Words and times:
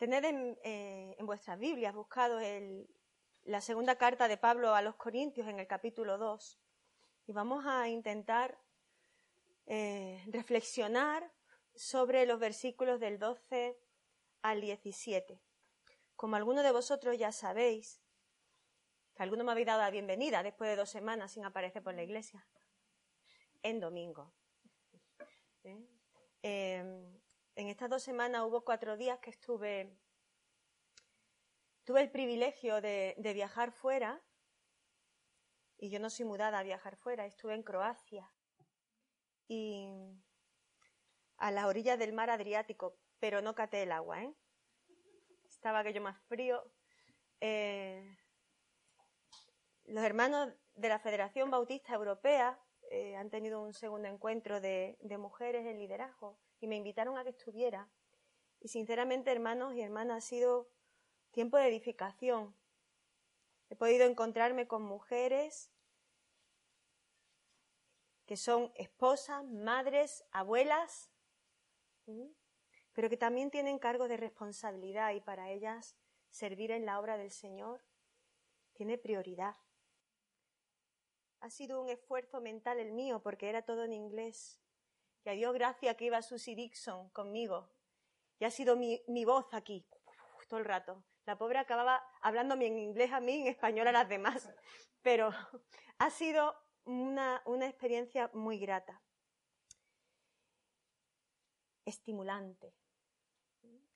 Tened 0.00 0.24
en, 0.24 0.58
eh, 0.64 1.14
en 1.18 1.26
vuestras 1.26 1.58
Biblias 1.58 1.94
buscado 1.94 2.40
la 3.42 3.60
segunda 3.60 3.96
carta 3.96 4.28
de 4.28 4.38
Pablo 4.38 4.74
a 4.74 4.80
los 4.80 4.96
Corintios 4.96 5.46
en 5.46 5.58
el 5.58 5.66
capítulo 5.66 6.16
2 6.16 6.58
y 7.26 7.32
vamos 7.34 7.66
a 7.66 7.86
intentar 7.86 8.58
eh, 9.66 10.24
reflexionar 10.28 11.30
sobre 11.74 12.24
los 12.24 12.40
versículos 12.40 12.98
del 12.98 13.18
12 13.18 13.78
al 14.40 14.62
17. 14.62 15.38
Como 16.16 16.36
algunos 16.36 16.64
de 16.64 16.72
vosotros 16.72 17.18
ya 17.18 17.30
sabéis, 17.30 18.00
que 19.14 19.22
alguno 19.22 19.44
me 19.44 19.52
habéis 19.52 19.66
dado 19.66 19.82
la 19.82 19.90
bienvenida 19.90 20.42
después 20.42 20.70
de 20.70 20.76
dos 20.76 20.88
semanas 20.88 21.32
sin 21.32 21.44
aparecer 21.44 21.82
por 21.82 21.92
la 21.92 22.04
iglesia, 22.04 22.48
en 23.62 23.80
domingo. 23.80 24.32
Eh, 26.42 27.20
en 27.60 27.68
estas 27.68 27.90
dos 27.90 28.02
semanas 28.02 28.42
hubo 28.46 28.64
cuatro 28.64 28.96
días 28.96 29.18
que 29.18 29.28
estuve, 29.28 29.94
tuve 31.84 32.00
el 32.00 32.10
privilegio 32.10 32.80
de, 32.80 33.14
viajar 33.34 33.70
fuera, 33.70 34.22
y 35.76 35.90
yo 35.90 36.00
no 36.00 36.08
soy 36.08 36.24
mudada 36.24 36.58
a 36.58 36.62
viajar 36.62 36.96
fuera, 36.96 37.26
estuve 37.26 37.54
en 37.54 37.62
Croacia 37.62 38.32
y 39.46 39.88
a 41.36 41.50
las 41.50 41.66
orillas 41.66 41.98
del 41.98 42.14
mar 42.14 42.30
Adriático, 42.30 42.98
pero 43.18 43.42
no 43.42 43.54
caté 43.54 43.82
el 43.82 43.92
agua, 43.92 44.22
¿eh? 44.22 44.34
Estaba 45.44 45.80
aquello 45.80 46.00
más 46.00 46.18
frío. 46.28 46.64
Eh, 47.40 48.16
los 49.84 50.02
hermanos 50.02 50.50
de 50.76 50.88
la 50.88 50.98
Federación 50.98 51.50
Bautista 51.50 51.92
Europea 51.92 52.58
eh, 52.90 53.16
han 53.16 53.28
tenido 53.28 53.60
un 53.62 53.74
segundo 53.74 54.08
encuentro 54.08 54.60
de 54.62 54.96
mujeres 55.18 55.66
en 55.66 55.78
liderazgo 55.78 56.38
y 56.60 56.66
me 56.66 56.76
invitaron 56.76 57.18
a 57.18 57.24
que 57.24 57.30
estuviera. 57.30 57.88
Y 58.60 58.68
sinceramente, 58.68 59.32
hermanos 59.32 59.74
y 59.74 59.80
hermanas, 59.80 60.18
ha 60.18 60.28
sido 60.28 60.68
tiempo 61.30 61.56
de 61.56 61.68
edificación. 61.68 62.54
He 63.70 63.76
podido 63.76 64.04
encontrarme 64.06 64.68
con 64.68 64.82
mujeres 64.82 65.70
que 68.26 68.36
son 68.36 68.72
esposas, 68.76 69.44
madres, 69.44 70.24
abuelas, 70.30 71.10
pero 72.92 73.08
que 73.08 73.16
también 73.16 73.50
tienen 73.50 73.78
cargo 73.78 74.06
de 74.06 74.16
responsabilidad 74.16 75.12
y 75.14 75.20
para 75.20 75.50
ellas 75.50 75.96
servir 76.28 76.70
en 76.70 76.86
la 76.86 77.00
obra 77.00 77.16
del 77.16 77.30
Señor 77.30 77.82
tiene 78.72 78.98
prioridad. 78.98 79.56
Ha 81.40 81.50
sido 81.50 81.82
un 81.82 81.88
esfuerzo 81.88 82.40
mental 82.40 82.78
el 82.78 82.92
mío 82.92 83.20
porque 83.22 83.48
era 83.48 83.62
todo 83.62 83.84
en 83.84 83.92
inglés 83.92 84.59
y 85.24 85.28
a 85.28 85.32
Dios 85.32 85.52
gracias 85.52 85.96
que 85.96 86.06
iba 86.06 86.22
Susie 86.22 86.54
Dixon 86.54 87.10
conmigo. 87.10 87.68
Y 88.38 88.44
ha 88.44 88.50
sido 88.50 88.76
mi, 88.76 89.24
voz 89.24 89.52
aquí, 89.52 89.86
todo 90.48 90.60
el 90.60 90.64
rato. 90.64 91.04
La 91.26 91.36
pobre 91.36 91.58
acababa 91.58 92.02
hablándome 92.22 92.66
en 92.66 92.78
inglés 92.78 93.12
a 93.12 93.20
mí 93.20 93.42
en 93.42 93.46
español 93.48 93.88
a 93.88 93.92
las 93.92 94.08
demás. 94.08 94.48
Pero 95.02 95.30
ha 95.98 96.10
sido 96.10 96.56
una, 96.84 97.42
una 97.44 97.66
experiencia 97.66 98.30
muy 98.32 98.58
grata. 98.58 99.02
Estimulante. 101.84 102.74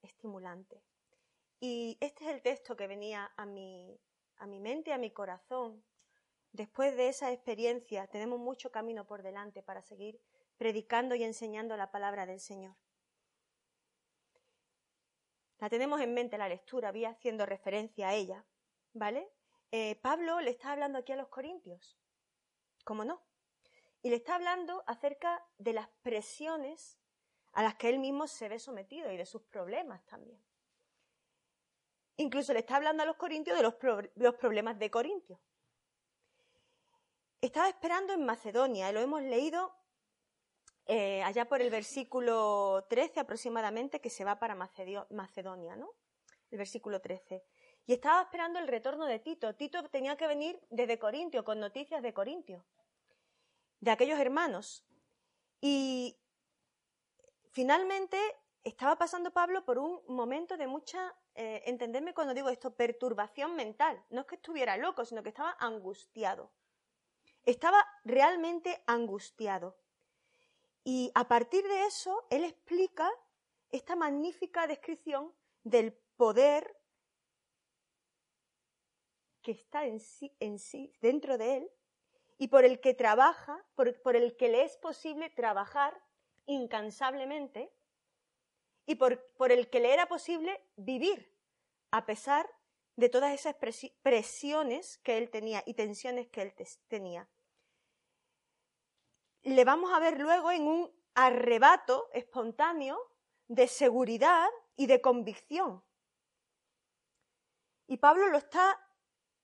Estimulante. 0.03 0.83
Y 1.61 1.97
este 2.01 2.25
es 2.25 2.31
el 2.31 2.43
texto 2.43 2.77
que 2.77 2.87
venía 2.87 3.33
a 3.37 3.47
mi, 3.47 3.99
a 4.37 4.47
mi 4.47 4.61
mente, 4.61 4.93
a 4.93 4.99
mi 4.99 5.11
corazón. 5.11 5.83
Después 6.53 6.95
de 6.97 7.09
esa 7.09 7.33
experiencia 7.33 8.07
tenemos 8.09 8.39
mucho 8.39 8.71
camino 8.71 9.07
por 9.07 9.23
delante 9.23 9.63
para 9.63 9.81
seguir 9.81 10.21
predicando 10.57 11.15
y 11.15 11.25
enseñando 11.25 11.77
la 11.77 11.91
palabra 11.91 12.27
del 12.27 12.41
Señor. 12.41 12.77
La 15.59 15.69
tenemos 15.69 16.01
en 16.01 16.15
mente 16.15 16.37
la 16.37 16.49
lectura, 16.49 16.93
vi 16.93 17.05
haciendo 17.05 17.47
referencia 17.47 18.09
a 18.09 18.15
ella, 18.15 18.45
¿vale? 18.93 19.31
Eh, 19.71 19.97
Pablo 19.97 20.41
le 20.41 20.51
está 20.51 20.73
hablando 20.73 20.99
aquí 20.99 21.13
a 21.13 21.17
los 21.17 21.29
corintios, 21.29 21.99
¿cómo 22.85 23.05
no? 23.05 23.23
Y 24.03 24.11
le 24.11 24.17
está 24.17 24.35
hablando 24.35 24.85
acerca 24.87 25.45
de 25.59 25.73
las 25.73 25.89
presiones 26.03 26.99
a 27.53 27.63
las 27.63 27.77
que 27.77 27.89
él 27.89 27.99
mismo 27.99 28.27
se 28.27 28.49
ve 28.49 28.59
sometido 28.59 29.11
y 29.11 29.17
de 29.17 29.25
sus 29.25 29.43
problemas 29.43 30.05
también. 30.07 30.45
Incluso 32.17 32.53
le 32.53 32.61
está 32.61 32.77
hablando 32.77 33.03
a 33.03 33.07
los 33.07 33.17
corintios 33.17 33.57
de 33.57 33.63
los, 33.63 33.75
los 34.17 34.35
problemas 34.37 34.79
de 34.79 34.91
Corintios. 34.91 35.41
Estaba 37.41 37.69
esperando 37.69 38.13
en 38.13 38.25
Macedonia, 38.25 38.93
lo 38.93 39.01
hemos 39.01 39.23
leído 39.23 39.75
eh, 40.87 41.23
allá 41.23 41.47
por 41.47 41.63
el 41.63 41.71
versículo 41.71 42.85
13 42.89 43.21
aproximadamente, 43.21 44.01
que 44.01 44.11
se 44.11 44.25
va 44.25 44.39
para 44.39 44.55
Macedonia, 44.55 45.77
¿no? 45.77 45.91
El 46.51 46.59
versículo 46.59 47.01
13. 47.01 47.43
Y 47.87 47.93
estaba 47.93 48.23
esperando 48.23 48.59
el 48.59 48.69
retorno 48.69 49.07
de 49.07 49.19
Tito. 49.19 49.55
Tito 49.55 49.83
tenía 49.89 50.17
que 50.17 50.27
venir 50.27 50.61
desde 50.71 50.99
Corintio, 50.99 51.45
con 51.45 51.61
noticias 51.61 52.03
de 52.03 52.13
Corintio, 52.13 52.65
de 53.81 53.91
aquellos 53.91 54.19
hermanos. 54.19 54.85
Y 55.61 56.19
finalmente 57.53 58.19
estaba 58.63 58.97
pasando 58.97 59.31
Pablo 59.31 59.65
por 59.65 59.79
un 59.79 60.01
momento 60.09 60.57
de 60.57 60.67
mucha, 60.67 61.15
eh, 61.35 61.63
entenderme 61.67 62.15
cuando 62.15 62.35
digo 62.35 62.49
esto, 62.49 62.75
perturbación 62.75 63.55
mental. 63.57 64.03
No 64.11 64.23
es 64.23 64.27
que 64.27 64.37
estuviera 64.37 64.77
loco, 64.77 65.05
sino 65.05 65.23
que 65.23 65.29
estaba 65.31 65.57
angustiado. 65.59 66.51
Estaba 67.45 67.85
realmente 68.05 68.83
angustiado. 68.87 69.77
Y 70.85 71.11
a 71.15 71.27
partir 71.27 71.67
de 71.67 71.87
eso, 71.87 72.27
él 72.29 72.45
explica 72.45 73.11
esta 73.71 73.97
magnífica 73.97 74.67
descripción 74.67 75.35
del 75.65 75.95
poder 76.17 76.77
que 79.43 79.53
está 79.53 79.87
en 79.87 79.99
sí, 79.99 80.35
en 80.41 80.59
sí 80.59 80.93
dentro 81.01 81.39
de 81.39 81.57
él, 81.57 81.71
y 82.39 82.49
por 82.49 82.65
el 82.65 82.81
que 82.81 82.95
trabaja, 82.95 83.65
por, 83.75 84.17
el 84.17 84.37
que 84.37 84.49
le 84.49 84.65
es 84.65 84.77
posible 84.77 85.31
trabajar 85.31 86.03
incansablemente, 86.47 87.73
y 88.87 88.97
por 88.97 89.51
el 89.51 89.71
que 89.71 89.81
le 89.81 89.95
era 89.95 90.07
posible 90.07 90.63
vivir, 90.77 91.35
a 91.91 92.05
pesar 92.05 92.51
de 92.97 93.09
todas 93.09 93.33
esas 93.33 93.57
presiones 94.03 94.99
que 94.99 95.17
él 95.17 95.31
tenía 95.31 95.63
y 95.67 95.75
tensiones 95.75 96.29
que 96.29 96.43
él 96.43 96.55
tenía 96.89 97.29
le 99.53 99.65
vamos 99.65 99.93
a 99.93 99.99
ver 99.99 100.19
luego 100.19 100.51
en 100.51 100.67
un 100.67 100.93
arrebato 101.15 102.09
espontáneo 102.13 102.99
de 103.47 103.69
seguridad 103.69 104.49
y 104.77 104.87
de 104.87 105.01
convicción. 105.01 105.85
Y 107.87 107.99
Pablo 107.99 108.29
lo 108.29 108.39
está, 108.39 108.81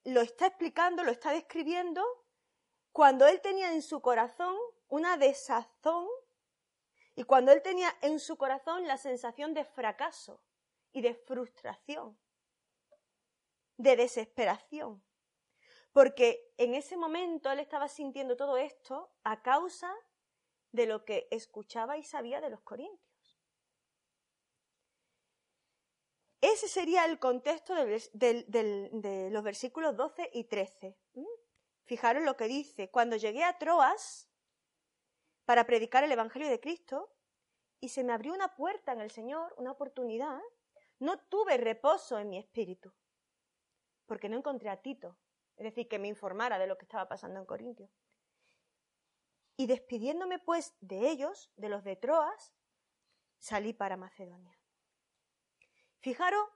lo 0.04 0.22
está 0.22 0.46
explicando, 0.46 1.04
lo 1.04 1.12
está 1.12 1.32
describiendo 1.32 2.02
cuando 2.92 3.26
él 3.26 3.40
tenía 3.40 3.72
en 3.72 3.82
su 3.82 4.00
corazón 4.00 4.56
una 4.88 5.16
desazón 5.16 6.08
y 7.14 7.24
cuando 7.24 7.52
él 7.52 7.62
tenía 7.62 7.94
en 8.00 8.18
su 8.18 8.36
corazón 8.36 8.86
la 8.86 8.96
sensación 8.96 9.52
de 9.52 9.64
fracaso 9.64 10.42
y 10.92 11.02
de 11.02 11.14
frustración, 11.14 12.18
de 13.76 13.96
desesperación 13.96 15.02
porque 15.92 16.52
en 16.56 16.74
ese 16.74 16.96
momento 16.96 17.50
él 17.50 17.58
estaba 17.58 17.88
sintiendo 17.88 18.36
todo 18.36 18.56
esto 18.56 19.12
a 19.24 19.42
causa 19.42 19.92
de 20.72 20.86
lo 20.86 21.04
que 21.04 21.26
escuchaba 21.30 21.98
y 21.98 22.02
sabía 22.02 22.40
de 22.40 22.50
los 22.50 22.60
corintios. 22.62 23.10
Ese 26.40 26.68
sería 26.68 27.04
el 27.04 27.18
contexto 27.18 27.74
de, 27.74 29.30
los 29.30 29.42
versículos 29.44 29.96
12 29.96 30.30
y 30.32 30.44
13. 30.44 30.96
¿Mm? 31.14 31.24
Fijaros 31.84 32.22
lo 32.22 32.36
que 32.36 32.46
dice. 32.46 32.90
Cuando 32.90 33.16
llegué 33.16 33.44
a 33.44 33.58
Troas 33.58 34.30
para 35.44 35.66
predicar 35.66 36.04
el 36.04 36.12
Evangelio 36.12 36.48
de 36.48 36.60
Cristo 36.60 37.12
y 37.78 37.90
se 37.90 38.04
me 38.04 38.12
abrió 38.12 38.32
una 38.32 38.54
puerta 38.54 38.92
en 38.92 39.00
el 39.00 39.10
Señor, 39.10 39.52
una 39.58 39.72
oportunidad, 39.72 40.40
no 40.98 41.18
tuve 41.18 41.56
reposo 41.56 42.18
en 42.18 42.30
mi 42.30 42.38
espíritu, 42.38 42.92
porque 44.06 44.28
no 44.28 44.36
encontré 44.36 44.70
a 44.70 44.80
Tito, 44.80 45.18
es 45.60 45.64
decir, 45.64 45.88
que 45.88 45.98
me 45.98 46.08
informara 46.08 46.58
de 46.58 46.66
lo 46.66 46.78
que 46.78 46.86
estaba 46.86 47.06
pasando 47.06 47.38
en 47.38 47.44
Corintio. 47.44 47.90
Y 49.58 49.66
despidiéndome 49.66 50.38
pues 50.38 50.74
de 50.80 51.10
ellos, 51.10 51.52
de 51.56 51.68
los 51.68 51.84
de 51.84 51.96
Troas, 51.96 52.54
salí 53.38 53.74
para 53.74 53.98
Macedonia. 53.98 54.58
Fijaros 55.98 56.48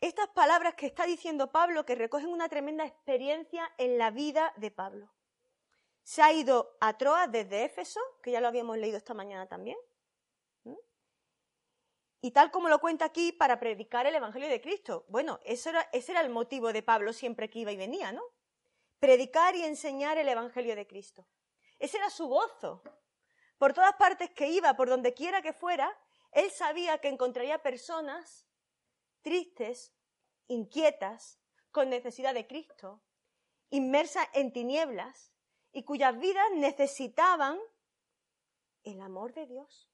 estas 0.00 0.28
palabras 0.28 0.76
que 0.76 0.86
está 0.86 1.04
diciendo 1.04 1.50
Pablo, 1.50 1.84
que 1.84 1.96
recogen 1.96 2.28
una 2.28 2.48
tremenda 2.48 2.86
experiencia 2.86 3.68
en 3.76 3.98
la 3.98 4.12
vida 4.12 4.52
de 4.56 4.70
Pablo. 4.70 5.12
Se 6.04 6.22
ha 6.22 6.32
ido 6.32 6.76
a 6.80 6.96
Troas 6.96 7.30
desde 7.32 7.64
Éfeso, 7.64 8.00
que 8.22 8.30
ya 8.30 8.40
lo 8.40 8.46
habíamos 8.46 8.78
leído 8.78 8.98
esta 8.98 9.14
mañana 9.14 9.48
también, 9.48 9.78
y 12.22 12.30
tal 12.30 12.50
como 12.50 12.68
lo 12.68 12.78
cuenta 12.78 13.04
aquí, 13.04 13.32
para 13.32 13.60
predicar 13.60 14.06
el 14.06 14.14
Evangelio 14.14 14.48
de 14.48 14.60
Cristo. 14.60 15.04
Bueno, 15.08 15.40
ese 15.44 15.70
era 15.70 16.20
el 16.20 16.30
motivo 16.30 16.72
de 16.72 16.82
Pablo 16.82 17.12
siempre 17.12 17.50
que 17.50 17.58
iba 17.58 17.72
y 17.72 17.76
venía, 17.76 18.12
¿no? 18.12 18.22
Predicar 19.00 19.56
y 19.56 19.64
enseñar 19.64 20.16
el 20.16 20.28
Evangelio 20.28 20.76
de 20.76 20.86
Cristo. 20.86 21.26
Ese 21.80 21.98
era 21.98 22.08
su 22.08 22.28
gozo. 22.28 22.82
Por 23.58 23.74
todas 23.74 23.94
partes 23.96 24.30
que 24.30 24.48
iba, 24.48 24.74
por 24.74 24.88
donde 24.88 25.12
quiera 25.12 25.42
que 25.42 25.52
fuera, 25.52 25.92
él 26.30 26.50
sabía 26.52 26.98
que 26.98 27.08
encontraría 27.08 27.60
personas 27.60 28.46
tristes, 29.20 29.92
inquietas, 30.46 31.40
con 31.72 31.90
necesidad 31.90 32.34
de 32.34 32.46
Cristo, 32.46 33.02
inmersas 33.70 34.28
en 34.32 34.52
tinieblas 34.52 35.32
y 35.72 35.82
cuyas 35.84 36.18
vidas 36.18 36.46
necesitaban 36.54 37.58
el 38.84 39.00
amor 39.00 39.32
de 39.32 39.46
Dios. 39.46 39.91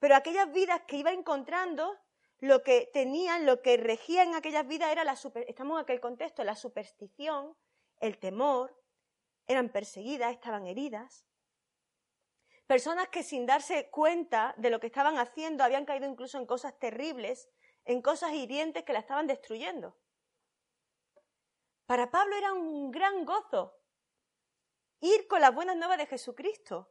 Pero 0.00 0.16
aquellas 0.16 0.50
vidas 0.50 0.82
que 0.88 0.96
iba 0.96 1.12
encontrando, 1.12 1.96
lo 2.38 2.62
que 2.62 2.90
tenían, 2.92 3.46
lo 3.46 3.62
que 3.62 3.76
regía 3.76 4.24
en 4.24 4.34
aquellas 4.34 4.66
vidas 4.66 4.90
era 4.90 5.04
la 5.04 5.12
estamos 5.12 5.78
en 5.78 5.82
aquel 5.82 6.00
contexto, 6.00 6.42
la 6.42 6.56
superstición, 6.56 7.54
el 8.00 8.18
temor, 8.18 8.74
eran 9.46 9.68
perseguidas, 9.68 10.32
estaban 10.32 10.66
heridas. 10.66 11.26
Personas 12.66 13.08
que 13.08 13.22
sin 13.22 13.46
darse 13.46 13.90
cuenta 13.90 14.54
de 14.56 14.70
lo 14.70 14.80
que 14.80 14.86
estaban 14.86 15.18
haciendo 15.18 15.64
habían 15.64 15.84
caído 15.84 16.06
incluso 16.06 16.38
en 16.38 16.46
cosas 16.46 16.78
terribles, 16.78 17.50
en 17.84 18.00
cosas 18.00 18.32
hirientes 18.32 18.84
que 18.84 18.92
la 18.92 19.00
estaban 19.00 19.26
destruyendo. 19.26 19.98
Para 21.84 22.10
Pablo 22.10 22.36
era 22.36 22.52
un 22.52 22.90
gran 22.90 23.24
gozo 23.24 23.76
ir 25.00 25.26
con 25.26 25.40
las 25.40 25.54
buenas 25.54 25.76
nuevas 25.76 25.98
de 25.98 26.06
Jesucristo, 26.06 26.90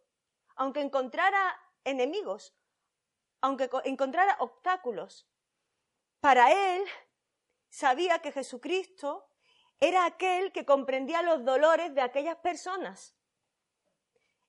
aunque 0.56 0.82
encontrara 0.82 1.58
enemigos, 1.86 2.54
aunque 3.41 3.69
encontrara 3.86 4.38
obstáculos. 4.39 5.27
Para 6.19 6.51
él 6.51 6.83
sabía 7.69 8.19
que 8.19 8.31
Jesucristo 8.31 9.30
era 9.80 10.06
aquel 10.06 10.51
que 10.51 10.65
comprendía 10.65 11.21
los 11.21 11.45
dolores 11.45 11.94
de 11.95 12.01
aquellas 12.01 12.38
personas, 12.38 13.15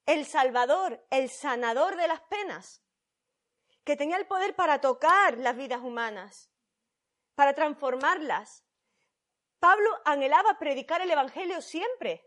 el 0.06 0.26
Salvador, 0.26 1.06
el 1.10 1.30
sanador 1.30 1.96
de 1.96 2.08
las 2.08 2.20
penas, 2.22 2.82
que 3.84 3.96
tenía 3.96 4.16
el 4.16 4.26
poder 4.26 4.56
para 4.56 4.80
tocar 4.80 5.38
las 5.38 5.56
vidas 5.56 5.80
humanas, 5.80 6.50
para 7.34 7.54
transformarlas, 7.54 8.64
Pablo 9.60 9.90
anhelaba 10.04 10.58
predicar 10.58 11.02
el 11.02 11.10
Evangelio 11.10 11.60
siempre, 11.60 12.26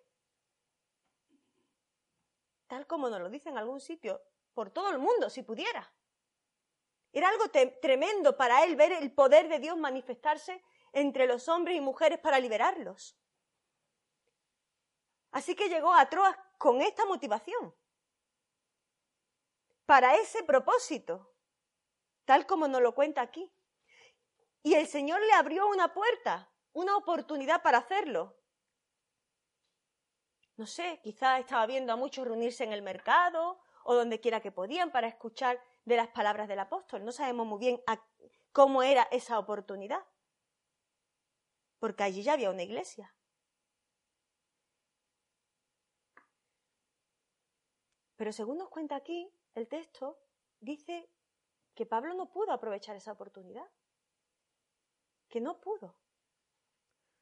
tal 2.68 2.88
como 2.88 3.10
nos 3.10 3.19
lo 3.19 3.30
dice 3.30 3.50
en 3.50 3.57
algún 3.57 3.81
sitio, 3.81 4.21
por 4.54 4.69
todo 4.69 4.92
el 4.92 5.00
mundo, 5.00 5.30
si 5.30 5.42
pudiera. 5.42 5.92
Era 7.13 7.30
algo 7.30 7.45
tremendo 7.80 8.36
para 8.36 8.63
él 8.63 8.75
ver 8.75 8.92
el 8.92 9.13
poder 9.13 9.48
de 9.48 9.60
Dios 9.60 9.77
manifestarse 9.77 10.63
entre 10.92 11.27
los 11.27 11.48
hombres 11.48 11.77
y 11.77 11.81
mujeres 11.81 12.19
para 12.19 12.39
liberarlos. 12.39 13.15
Así 15.31 15.56
que 15.56 15.69
llegó 15.69 15.94
a 15.94 16.10
Troas 16.10 16.36
con 16.57 16.81
esta 16.81 17.06
motivación, 17.06 17.74
para 19.86 20.15
ese 20.15 20.44
propósito, 20.44 21.36
tal 22.25 22.45
como 22.45 22.68
nos 22.68 22.81
lo 22.81 22.95
cuenta 22.95 23.21
aquí. 23.21 23.51
Y 24.63 24.75
el 24.75 24.88
Señor 24.88 25.21
le 25.21 25.33
abrió 25.33 25.68
una 25.68 25.94
puerta, 25.94 26.50
una 26.71 26.95
oportunidad 26.95 27.62
para 27.62 27.80
hacerlo. 27.80 28.38
No 30.56 30.65
sé, 30.65 31.00
quizás 31.04 31.39
estaba 31.39 31.65
viendo 31.65 31.92
a 31.92 31.98
muchos 31.98 32.25
reunirse 32.25 32.63
en 32.63 32.71
el 32.71 32.81
mercado 32.81 33.60
o 33.83 33.94
donde 33.94 34.19
quiera 34.19 34.39
que 34.39 34.51
podían 34.51 34.92
para 34.92 35.07
escuchar 35.07 35.62
de 35.86 35.98
las 35.98 36.08
palabras 36.10 36.48
del 36.48 36.60
apóstol. 36.60 37.04
No 37.04 37.12
sabemos 37.12 37.46
muy 37.46 37.60
bien 37.60 37.82
cómo 38.52 38.84
era 38.84 39.04
esa 39.12 39.40
oportunidad, 39.40 40.06
porque 41.80 42.04
allí 42.04 42.24
ya 42.24 42.34
había 42.34 42.50
una 42.52 42.64
iglesia. 42.64 43.14
Pero 48.16 48.32
según 48.32 48.58
nos 48.58 48.70
cuenta 48.70 48.96
aquí 48.96 49.30
el 49.56 49.68
texto, 49.68 50.18
dice 50.60 51.10
que 51.74 51.86
Pablo 51.86 52.14
no 52.14 52.32
pudo 52.32 52.52
aprovechar 52.54 52.96
esa 52.96 53.12
oportunidad, 53.12 53.70
que 55.28 55.42
no 55.42 55.60
pudo. 55.60 55.98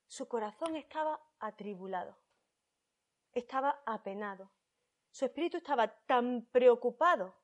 Su 0.07 0.27
corazón 0.27 0.75
estaba 0.75 1.19
atribulado, 1.39 2.17
estaba 3.31 3.81
apenado, 3.85 4.51
su 5.09 5.25
espíritu 5.25 5.57
estaba 5.57 5.87
tan 6.05 6.45
preocupado 6.51 7.40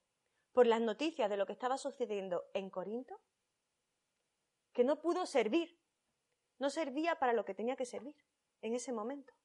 por 0.57 0.65
las 0.65 0.81
noticias 0.81 1.29
de 1.29 1.37
lo 1.37 1.45
que 1.45 1.53
estaba 1.53 1.77
sucediendo 1.77 2.49
en 2.55 2.71
Corinto 2.71 3.21
que 4.73 4.83
no 4.83 4.99
pudo 4.99 5.27
servir, 5.27 5.79
no 6.57 6.71
servía 6.71 7.19
para 7.19 7.33
lo 7.33 7.45
que 7.45 7.53
tenía 7.53 7.75
que 7.75 7.85
servir 7.85 8.15
en 8.63 8.73
ese 8.73 8.91
momento. 8.91 9.35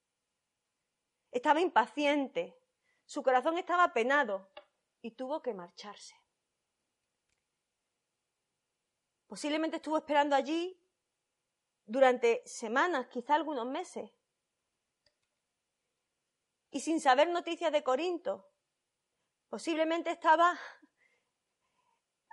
Estaba 1.31 1.61
impaciente, 1.61 2.59
su 3.05 3.23
corazón 3.23 3.59
estaba 3.59 3.85
apenado 3.85 4.49
y 5.03 5.11
tuvo 5.11 5.43
que 5.43 5.53
marcharse. 5.53 6.17
Posiblemente 9.27 9.77
estuvo 9.77 9.99
esperando 9.99 10.35
allí 10.35 10.81
durante 11.85 12.41
semanas, 12.47 13.09
quizá 13.09 13.35
algunos 13.35 13.67
meses. 13.67 14.11
Y 16.71 16.81
sin 16.81 17.03
saber 17.03 17.29
noticias 17.29 17.71
de 17.71 17.83
Corinto, 17.83 18.49
posiblemente 19.51 20.11
estaba 20.11 20.59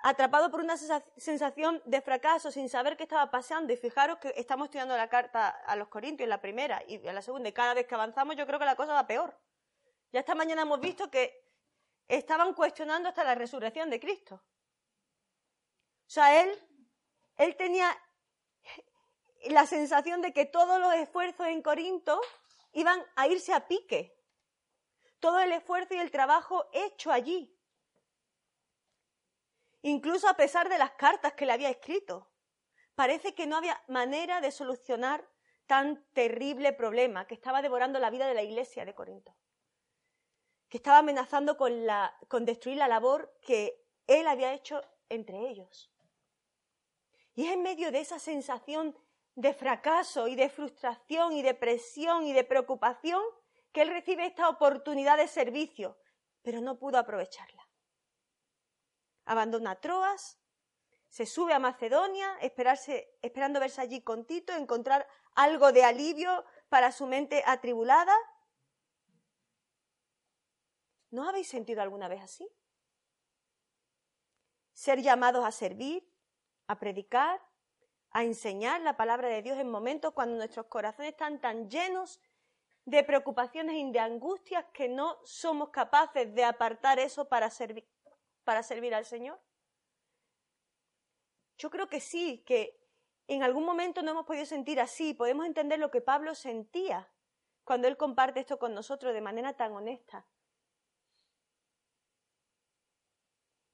atrapado 0.01 0.49
por 0.49 0.61
una 0.61 0.77
sensación 0.77 1.81
de 1.85 2.01
fracaso, 2.01 2.51
sin 2.51 2.69
saber 2.69 2.95
qué 2.95 3.03
estaba 3.03 3.29
pasando. 3.31 3.73
Y 3.73 3.77
fijaros 3.77 4.17
que 4.19 4.33
estamos 4.37 4.65
estudiando 4.65 4.95
la 4.95 5.09
carta 5.09 5.49
a 5.49 5.75
los 5.75 5.87
Corintios 5.87 6.29
la 6.29 6.41
primera 6.41 6.81
y 6.87 6.99
la 6.99 7.21
segunda, 7.21 7.49
y 7.49 7.53
cada 7.53 7.73
vez 7.73 7.87
que 7.87 7.95
avanzamos 7.95 8.35
yo 8.35 8.45
creo 8.45 8.59
que 8.59 8.65
la 8.65 8.75
cosa 8.75 8.93
va 8.93 9.07
peor. 9.07 9.37
Ya 10.11 10.21
esta 10.21 10.35
mañana 10.35 10.63
hemos 10.63 10.79
visto 10.79 11.09
que 11.11 11.45
estaban 12.07 12.53
cuestionando 12.53 13.09
hasta 13.09 13.23
la 13.23 13.35
resurrección 13.35 13.89
de 13.89 13.99
Cristo. 13.99 14.35
O 14.35 16.11
sea, 16.11 16.41
él, 16.41 16.49
él 17.37 17.55
tenía 17.55 17.95
la 19.49 19.65
sensación 19.65 20.21
de 20.21 20.33
que 20.33 20.45
todos 20.45 20.79
los 20.79 20.93
esfuerzos 20.95 21.47
en 21.47 21.61
Corinto 21.61 22.19
iban 22.73 23.03
a 23.15 23.27
irse 23.27 23.53
a 23.53 23.67
pique. 23.67 24.17
Todo 25.19 25.39
el 25.39 25.51
esfuerzo 25.51 25.93
y 25.93 25.99
el 25.99 26.11
trabajo 26.11 26.67
hecho 26.73 27.11
allí. 27.11 27.55
Incluso 29.81 30.27
a 30.27 30.35
pesar 30.35 30.69
de 30.69 30.77
las 30.77 30.91
cartas 30.91 31.33
que 31.33 31.45
le 31.45 31.53
había 31.53 31.69
escrito. 31.69 32.29
Parece 32.95 33.33
que 33.33 33.47
no 33.47 33.55
había 33.55 33.81
manera 33.87 34.41
de 34.41 34.51
solucionar 34.51 35.25
tan 35.67 36.03
terrible 36.13 36.73
problema 36.73 37.25
que 37.25 37.35
estaba 37.35 37.61
devorando 37.61 37.99
la 37.99 38.09
vida 38.09 38.27
de 38.27 38.33
la 38.33 38.43
iglesia 38.43 38.83
de 38.85 38.93
Corinto. 38.93 39.35
Que 40.67 40.77
estaba 40.77 40.97
amenazando 40.97 41.55
con, 41.57 41.85
la, 41.85 42.13
con 42.27 42.45
destruir 42.45 42.77
la 42.77 42.87
labor 42.87 43.33
que 43.41 43.85
él 44.07 44.27
había 44.27 44.53
hecho 44.53 44.81
entre 45.07 45.49
ellos. 45.49 45.91
Y 47.35 47.45
es 47.45 47.53
en 47.53 47.61
medio 47.61 47.91
de 47.91 48.01
esa 48.01 48.19
sensación 48.19 48.97
de 49.35 49.53
fracaso 49.53 50.27
y 50.27 50.35
de 50.35 50.49
frustración 50.49 51.31
y 51.33 51.41
de 51.41 51.53
presión 51.53 52.27
y 52.27 52.33
de 52.33 52.43
preocupación 52.43 53.21
que 53.71 53.83
él 53.83 53.89
recibe 53.89 54.25
esta 54.25 54.49
oportunidad 54.49 55.17
de 55.17 55.27
servicio, 55.27 55.97
pero 56.41 56.59
no 56.59 56.77
pudo 56.77 56.97
aprovecharla. 56.97 57.58
Abandona 59.29 59.75
Troas, 59.75 60.39
se 61.07 61.27
sube 61.27 61.53
a 61.53 61.59
Macedonia, 61.59 62.35
esperando 62.41 63.59
verse 63.59 63.79
allí 63.79 64.01
con 64.01 64.25
Tito, 64.25 64.53
encontrar 64.53 65.07
algo 65.35 65.71
de 65.71 65.83
alivio 65.83 66.43
para 66.67 66.91
su 66.91 67.05
mente 67.05 67.43
atribulada. 67.45 68.15
¿No 71.11 71.29
habéis 71.29 71.47
sentido 71.47 71.83
alguna 71.83 72.07
vez 72.07 72.23
así? 72.23 72.49
Ser 74.73 74.99
llamados 74.99 75.45
a 75.45 75.51
servir, 75.51 76.11
a 76.65 76.79
predicar, 76.79 77.39
a 78.09 78.23
enseñar 78.23 78.81
la 78.81 78.97
palabra 78.97 79.27
de 79.27 79.43
Dios 79.43 79.59
en 79.59 79.69
momentos 79.69 80.13
cuando 80.13 80.37
nuestros 80.37 80.65
corazones 80.65 81.11
están 81.11 81.39
tan 81.39 81.69
llenos 81.69 82.19
de 82.85 83.03
preocupaciones 83.03 83.75
y 83.75 83.91
de 83.91 83.99
angustias 83.99 84.65
que 84.73 84.89
no 84.89 85.19
somos 85.23 85.69
capaces 85.69 86.33
de 86.33 86.43
apartar 86.43 86.97
eso 86.97 87.29
para 87.29 87.51
servir, 87.51 87.87
para 88.49 88.63
servir 88.63 88.95
al 88.95 89.05
Señor? 89.05 89.39
Yo 91.59 91.69
creo 91.69 91.87
que 91.87 92.01
sí, 92.01 92.43
que 92.47 92.83
en 93.27 93.43
algún 93.43 93.63
momento 93.63 94.01
no 94.01 94.09
hemos 94.09 94.25
podido 94.25 94.43
sentir 94.47 94.79
así, 94.79 95.13
podemos 95.13 95.45
entender 95.45 95.77
lo 95.77 95.91
que 95.91 96.01
Pablo 96.01 96.33
sentía 96.33 97.13
cuando 97.63 97.87
él 97.87 97.95
comparte 97.95 98.39
esto 98.39 98.57
con 98.57 98.73
nosotros 98.73 99.13
de 99.13 99.21
manera 99.21 99.55
tan 99.55 99.73
honesta. 99.73 100.27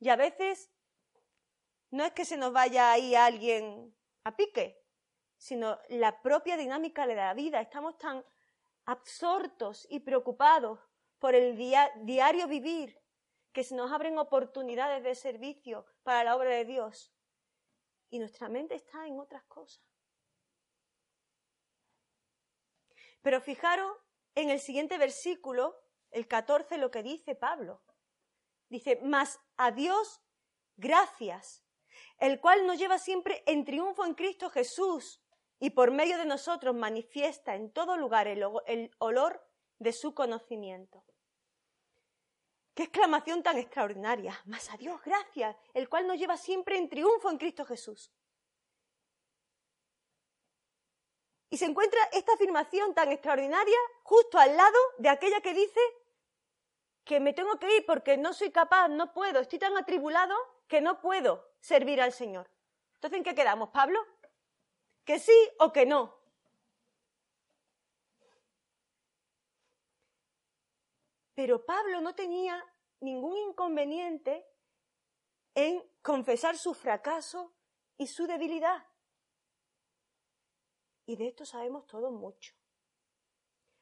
Y 0.02 0.10
a 0.10 0.18
veces 0.18 0.70
no 1.92 2.04
es 2.04 2.12
que 2.12 2.26
se 2.26 2.36
nos 2.36 2.52
vaya 2.52 2.92
ahí 2.92 3.16
alguien 3.16 3.96
a 4.26 4.36
pique, 4.36 4.84
sino 5.38 5.80
la 5.88 6.22
propia 6.22 6.58
dinámica 6.58 7.08
de 7.08 7.16
la 7.16 7.34
vida. 7.34 7.62
Estamos 7.62 7.98
tan 7.98 8.26
absortos 8.84 9.88
y 9.90 10.02
preocupados 10.02 10.82
por 11.18 11.34
el 11.34 11.56
diario 11.56 12.50
vivir 12.50 13.05
que 13.56 13.64
se 13.64 13.74
nos 13.74 13.90
abren 13.94 14.18
oportunidades 14.18 15.02
de 15.02 15.16
servicio 15.16 15.86
para 16.04 16.26
la 16.26 16.36
obra 16.36 16.50
de 16.50 16.66
Dios 16.66 17.16
y 18.10 18.20
nuestra 18.20 18.50
mente 18.50 18.76
está 18.76 19.08
en 19.08 19.18
otras 19.18 19.46
cosas. 19.46 19.82
Pero 23.22 23.40
fijaros 23.40 23.98
en 24.36 24.50
el 24.50 24.60
siguiente 24.60 24.98
versículo, 24.98 25.82
el 26.12 26.28
14, 26.28 26.78
lo 26.78 26.92
que 26.92 27.02
dice 27.02 27.34
Pablo. 27.34 27.82
Dice, 28.68 29.00
mas 29.02 29.40
a 29.56 29.72
Dios 29.72 30.22
gracias 30.76 31.64
el 32.20 32.42
cual 32.42 32.68
nos 32.68 32.78
lleva 32.78 32.98
siempre 33.00 33.42
en 33.46 33.64
triunfo 33.64 34.06
en 34.06 34.16
Cristo 34.16 34.50
Jesús 34.50 35.22
y 35.60 35.70
por 35.70 35.92
medio 35.92 36.18
de 36.18 36.26
nosotros 36.26 36.76
manifiesta 36.76 37.56
en 37.56 37.72
todo 37.72 37.96
lugar 37.96 38.28
el, 38.28 38.44
olor 38.98 39.48
de 39.80 39.94
su 39.94 40.14
conocimiento. 40.14 41.06
Qué 42.76 42.84
exclamación 42.84 43.42
tan 43.42 43.58
extraordinaria. 43.58 44.40
Mas 44.46 44.70
a 44.70 44.76
Dios 44.76 45.02
gracias, 45.04 45.56
el 45.74 45.88
cual 45.88 46.06
nos 46.06 46.18
lleva 46.18 46.36
siempre 46.36 46.78
en 46.78 46.90
triunfo 46.90 47.32
en 47.32 47.38
Cristo 47.38 47.66
Jesús. 47.66 48.12
Y 51.50 51.58
se 51.58 51.66
encuentra 51.66 52.00
esta 52.12 52.34
afirmación 52.34 52.94
tan 52.94 53.14
extraordinaria 53.14 53.78
justo 54.04 54.38
al 54.38 54.58
lado 54.58 54.78
de 54.98 55.08
aquella 55.08 55.40
que 55.40 55.54
dice 55.54 55.80
que 57.06 57.22
me 57.22 57.32
tengo 57.32 57.58
que 57.60 57.78
ir 57.78 57.86
porque 57.86 58.18
no 58.18 58.34
soy 58.34 58.52
capaz, 58.52 58.90
no 58.90 59.14
puedo, 59.14 59.40
estoy 59.40 59.60
tan 59.60 59.78
atribulado 59.78 60.36
que 60.68 60.82
no 60.82 61.00
puedo 61.00 61.48
servir 61.62 62.02
al 62.02 62.12
Señor. 62.12 62.50
Entonces, 62.96 63.20
¿en 63.20 63.24
qué 63.24 63.36
quedamos, 63.36 63.70
Pablo? 63.70 64.06
¿Que 65.06 65.20
sí 65.20 65.50
o 65.60 65.72
que 65.72 65.86
no? 65.86 66.18
Pero 71.36 71.66
Pablo 71.66 72.02
no 72.02 72.16
tenía 72.16 72.64
ningún 73.02 73.38
inconveniente 73.38 74.48
en 75.54 75.84
confesar 76.02 76.58
su 76.58 76.74
fracaso 76.74 77.54
y 77.98 78.08
su 78.08 78.26
debilidad. 78.26 78.88
Y 81.06 81.16
de 81.18 81.28
esto 81.28 81.46
sabemos 81.46 81.86
todos 81.86 82.12
mucho. 82.12 82.56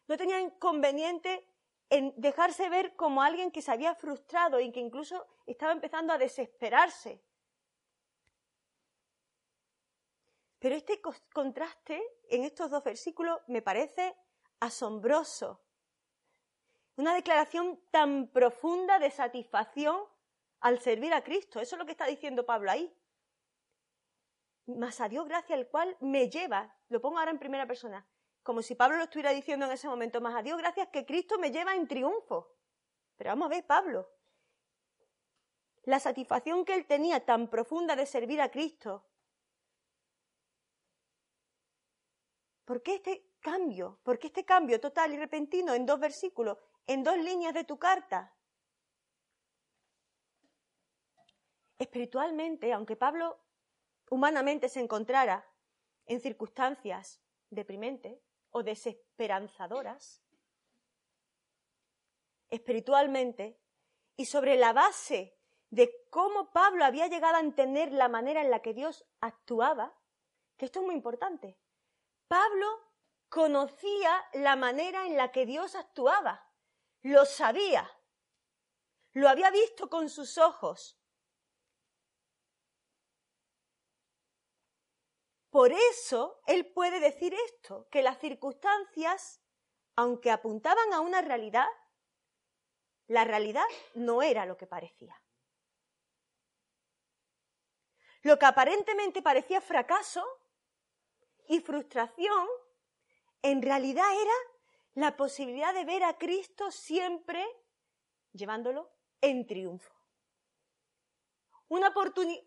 No 0.07 0.17
tenía 0.17 0.39
inconveniente 0.39 1.47
en 1.89 2.13
dejarse 2.17 2.69
ver 2.69 2.95
como 2.95 3.21
alguien 3.21 3.51
que 3.51 3.61
se 3.61 3.71
había 3.71 3.95
frustrado 3.95 4.59
y 4.59 4.71
que 4.71 4.79
incluso 4.79 5.25
estaba 5.45 5.71
empezando 5.71 6.11
a 6.11 6.17
desesperarse. 6.17 7.23
Pero 10.59 10.75
este 10.75 11.01
contraste 11.33 12.01
en 12.29 12.43
estos 12.43 12.69
dos 12.69 12.83
versículos 12.83 13.39
me 13.47 13.61
parece 13.61 14.15
asombroso. 14.59 15.62
Una 16.95 17.13
declaración 17.13 17.79
tan 17.89 18.27
profunda 18.27 18.99
de 18.99 19.09
satisfacción 19.09 20.03
al 20.59 20.79
servir 20.79 21.13
a 21.13 21.23
Cristo. 21.23 21.59
Eso 21.59 21.75
es 21.75 21.79
lo 21.79 21.85
que 21.85 21.91
está 21.91 22.05
diciendo 22.05 22.45
Pablo 22.45 22.69
ahí. 22.69 22.95
Mas 24.65 25.01
a 25.01 25.09
Dios 25.09 25.25
gracias 25.25 25.59
el 25.59 25.67
cual 25.67 25.97
me 25.99 26.29
lleva, 26.29 26.73
lo 26.89 27.01
pongo 27.01 27.19
ahora 27.19 27.31
en 27.31 27.39
primera 27.39 27.67
persona, 27.67 28.07
como 28.43 28.61
si 28.61 28.75
Pablo 28.75 28.97
lo 28.97 29.03
estuviera 29.03 29.31
diciendo 29.31 29.65
en 29.65 29.73
ese 29.73 29.87
momento, 29.87 30.21
más 30.21 30.35
a 30.35 30.41
Dios 30.41 30.57
gracias 30.57 30.87
que 30.87 31.05
Cristo 31.05 31.37
me 31.37 31.51
lleva 31.51 31.75
en 31.75 31.87
triunfo. 31.87 32.55
Pero 33.17 33.31
vamos 33.31 33.47
a 33.47 33.49
ver, 33.49 33.65
Pablo, 33.65 34.09
la 35.83 35.99
satisfacción 35.99 36.63
que 36.63 36.75
él 36.75 36.85
tenía 36.85 37.25
tan 37.25 37.49
profunda 37.49 37.95
de 37.95 38.05
servir 38.05 38.39
a 38.39 38.49
Cristo. 38.49 39.05
¿Por 42.63 42.81
qué 42.81 42.95
este 42.95 43.33
cambio? 43.41 43.99
¿Por 44.03 44.17
qué 44.17 44.27
este 44.27 44.45
cambio 44.45 44.79
total 44.79 45.13
y 45.13 45.17
repentino 45.17 45.73
en 45.73 45.85
dos 45.85 45.99
versículos, 45.99 46.57
en 46.87 47.03
dos 47.03 47.17
líneas 47.17 47.53
de 47.53 47.63
tu 47.63 47.77
carta? 47.77 48.35
Espiritualmente, 51.77 52.71
aunque 52.73 52.95
Pablo 52.95 53.39
humanamente 54.09 54.69
se 54.69 54.79
encontrara 54.79 55.45
en 56.05 56.21
circunstancias 56.21 57.21
deprimentes 57.49 58.19
o 58.51 58.63
desesperanzadoras, 58.63 60.23
espiritualmente, 62.49 63.59
y 64.15 64.25
sobre 64.25 64.57
la 64.57 64.73
base 64.73 65.35
de 65.71 65.91
cómo 66.11 66.51
Pablo 66.51 66.85
había 66.85 67.07
llegado 67.07 67.37
a 67.37 67.39
entender 67.39 67.91
la 67.91 68.07
manera 68.07 68.41
en 68.41 68.51
la 68.51 68.61
que 68.61 68.75
Dios 68.75 69.05
actuaba, 69.21 69.97
que 70.55 70.65
esto 70.65 70.79
es 70.79 70.85
muy 70.85 70.93
importante. 70.93 71.57
Pablo 72.27 72.67
conocía 73.29 74.23
la 74.33 74.55
manera 74.55 75.07
en 75.07 75.17
la 75.17 75.31
que 75.31 75.47
Dios 75.47 75.75
actuaba, 75.75 76.47
lo 77.03 77.25
sabía, 77.25 77.89
lo 79.13 79.29
había 79.29 79.51
visto 79.51 79.89
con 79.89 80.09
sus 80.09 80.37
ojos, 80.37 80.97
Por 85.53 85.71
eso 85.71 86.41
él 86.47 86.65
puede 86.65 86.99
decir 86.99 87.31
esto, 87.45 87.87
que 87.91 88.01
las 88.01 88.17
circunstancias, 88.17 89.39
aunque 89.95 90.31
apuntaban 90.31 90.91
a 90.93 90.99
una 90.99 91.21
realidad, 91.21 91.67
la 93.05 93.23
realidad 93.23 93.61
no 93.93 94.23
era 94.23 94.47
lo 94.47 94.57
que 94.57 94.65
parecía. 94.65 95.15
Lo 98.23 98.39
que 98.39 98.47
aparentemente 98.47 99.21
parecía 99.21 99.61
fracaso 99.61 100.25
y 101.47 101.59
frustración, 101.59 102.47
en 103.43 103.61
realidad 103.61 104.11
era 104.11 104.33
la 104.95 105.15
posibilidad 105.17 105.73
de 105.73 105.85
ver 105.85 106.03
a 106.03 106.17
Cristo 106.17 106.71
siempre 106.71 107.45
llevándolo 108.31 108.91
en 109.21 109.45
triunfo. 109.45 109.93
Una 111.69 111.93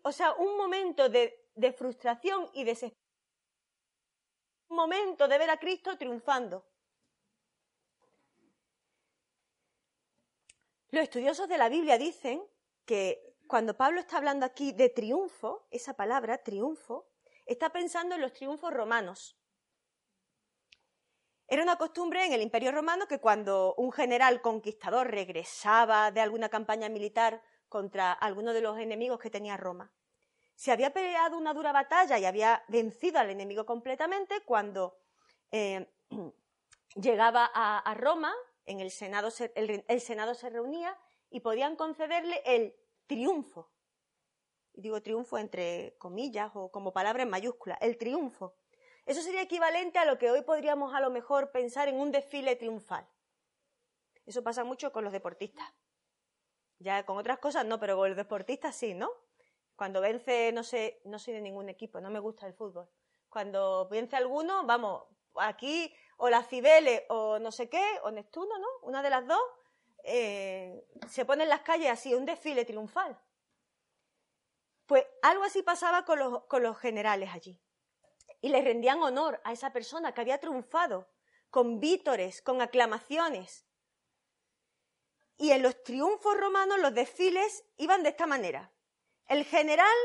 o 0.03 0.11
sea, 0.11 0.33
un 0.33 0.57
momento 0.57 1.09
de 1.09 1.47
de 1.57 1.73
frustración 1.73 2.49
y 2.53 2.63
desesperación. 2.63 3.03
Un 4.69 4.77
momento 4.77 5.27
de 5.27 5.37
ver 5.37 5.49
a 5.49 5.57
Cristo 5.57 5.97
triunfando. 5.97 6.65
Los 10.91 11.03
estudiosos 11.03 11.49
de 11.49 11.57
la 11.57 11.69
Biblia 11.69 11.97
dicen 11.97 12.43
que 12.85 13.35
cuando 13.47 13.75
Pablo 13.75 13.99
está 13.99 14.17
hablando 14.17 14.45
aquí 14.45 14.71
de 14.71 14.89
triunfo, 14.89 15.67
esa 15.71 15.95
palabra, 15.95 16.43
triunfo, 16.43 17.09
está 17.45 17.71
pensando 17.71 18.15
en 18.15 18.21
los 18.21 18.33
triunfos 18.33 18.71
romanos. 18.71 19.35
Era 21.49 21.63
una 21.63 21.77
costumbre 21.77 22.25
en 22.25 22.33
el 22.33 22.41
Imperio 22.41 22.73
Romano 22.73 23.07
que 23.07 23.19
cuando 23.19 23.73
un 23.77 23.93
general 23.93 24.41
conquistador 24.41 25.09
regresaba 25.09 26.11
de 26.11 26.19
alguna 26.19 26.49
campaña 26.49 26.89
militar 26.89 27.41
contra 27.69 28.11
alguno 28.11 28.51
de 28.51 28.59
los 28.59 28.77
enemigos 28.77 29.19
que 29.19 29.29
tenía 29.29 29.55
Roma, 29.55 29.93
se 30.55 30.73
había 30.73 30.91
peleado 30.91 31.37
una 31.37 31.53
dura 31.53 31.71
batalla 31.71 32.19
y 32.19 32.25
había 32.25 32.65
vencido 32.67 33.19
al 33.19 33.29
enemigo 33.29 33.65
completamente 33.65 34.41
cuando 34.41 34.99
eh, 35.51 35.87
llegaba 36.95 37.49
a, 37.53 37.93
Roma, 37.93 38.33
en 38.65 38.81
el 38.81 38.91
Senado, 38.91 39.29
el, 39.55 40.01
Senado 40.01 40.35
se 40.35 40.49
reunía 40.49 40.97
y 41.29 41.39
podían 41.39 41.77
concederle 41.77 42.41
el 42.45 42.75
triunfo. 43.05 43.71
Digo 44.73 45.01
triunfo 45.01 45.37
entre 45.37 45.95
comillas 45.97 46.51
o 46.55 46.71
como 46.71 46.91
palabra 46.91 47.23
en 47.23 47.29
mayúscula, 47.29 47.75
el 47.75 47.97
triunfo. 47.97 48.55
Eso 49.07 49.21
sería 49.21 49.41
equivalente 49.41 49.99
a 49.99 50.05
lo 50.05 50.17
que 50.17 50.29
hoy 50.29 50.41
podríamos 50.41 50.93
a 50.93 50.99
lo 50.99 51.09
mejor 51.09 51.51
pensar 51.51 51.87
en 51.87 51.97
un 51.97 52.11
desfile 52.11 52.57
triunfal. 52.57 53.07
Eso 54.25 54.43
pasa 54.43 54.65
mucho 54.65 54.91
con 54.91 55.05
los 55.05 55.13
deportistas. 55.13 55.65
Ya 56.79 57.05
con 57.05 57.17
otras 57.17 57.39
cosas 57.39 57.65
no, 57.65 57.79
pero 57.79 57.95
con 57.95 58.09
los 58.09 58.17
deportistas 58.17 58.75
sí, 58.75 58.93
¿no? 58.93 59.09
Cuando 59.77 60.01
vence, 60.01 60.51
no 60.51 60.61
sé, 60.61 60.99
no 61.05 61.19
soy 61.19 61.35
de 61.35 61.41
ningún 61.41 61.69
equipo, 61.69 62.01
no 62.01 62.09
me 62.09 62.19
gusta 62.19 62.47
el 62.47 62.53
fútbol. 62.53 62.89
Cuando 63.29 63.87
vence 63.87 64.17
alguno, 64.17 64.65
vamos, 64.65 65.05
aquí 65.35 65.95
o 66.17 66.29
la 66.29 66.43
Cibeles 66.43 67.03
o 67.07 67.39
no 67.39 67.53
sé 67.53 67.69
qué, 67.69 67.85
o 68.03 68.11
Neptuno, 68.11 68.59
¿no? 68.59 68.67
Una 68.81 69.01
de 69.01 69.09
las 69.09 69.25
dos, 69.25 69.41
eh, 70.03 70.85
se 71.07 71.23
pone 71.23 71.43
en 71.43 71.49
las 71.49 71.61
calles 71.61 71.89
así, 71.89 72.13
un 72.13 72.25
desfile 72.25 72.65
triunfal. 72.65 73.17
Pues 74.85 75.05
algo 75.21 75.45
así 75.45 75.63
pasaba 75.63 76.03
con 76.03 76.19
los, 76.19 76.43
con 76.43 76.61
los 76.61 76.77
generales 76.77 77.29
allí. 77.33 77.57
Y 78.41 78.49
les 78.49 78.63
rendían 78.63 79.01
honor 79.01 79.41
a 79.43 79.51
esa 79.51 79.71
persona 79.71 80.13
que 80.13 80.21
había 80.21 80.39
triunfado, 80.39 81.09
con 81.49 81.79
vítores, 81.79 82.41
con 82.41 82.61
aclamaciones. 82.61 83.65
Y 85.37 85.51
en 85.51 85.63
los 85.63 85.83
triunfos 85.83 86.37
romanos 86.37 86.79
los 86.79 86.93
desfiles 86.93 87.65
iban 87.77 88.03
de 88.03 88.09
esta 88.09 88.25
manera. 88.25 88.71
El 89.25 89.45
general 89.45 89.95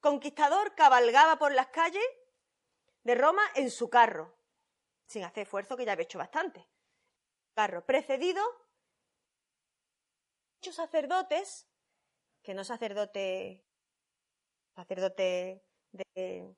conquistador 0.00 0.74
cabalgaba 0.74 1.38
por 1.38 1.52
las 1.52 1.68
calles 1.68 2.04
de 3.02 3.14
Roma 3.14 3.42
en 3.54 3.70
su 3.70 3.88
carro, 3.88 4.36
sin 5.06 5.24
hacer 5.24 5.44
esfuerzo, 5.44 5.76
que 5.76 5.84
ya 5.84 5.92
había 5.92 6.04
hecho 6.04 6.18
bastante. 6.18 6.68
Carro, 7.54 7.84
precedido 7.84 8.42
muchos 10.58 10.74
sacerdotes, 10.74 11.68
que 12.42 12.54
no 12.54 12.64
sacerdote, 12.64 13.64
sacerdote 14.74 15.64
de, 15.92 16.54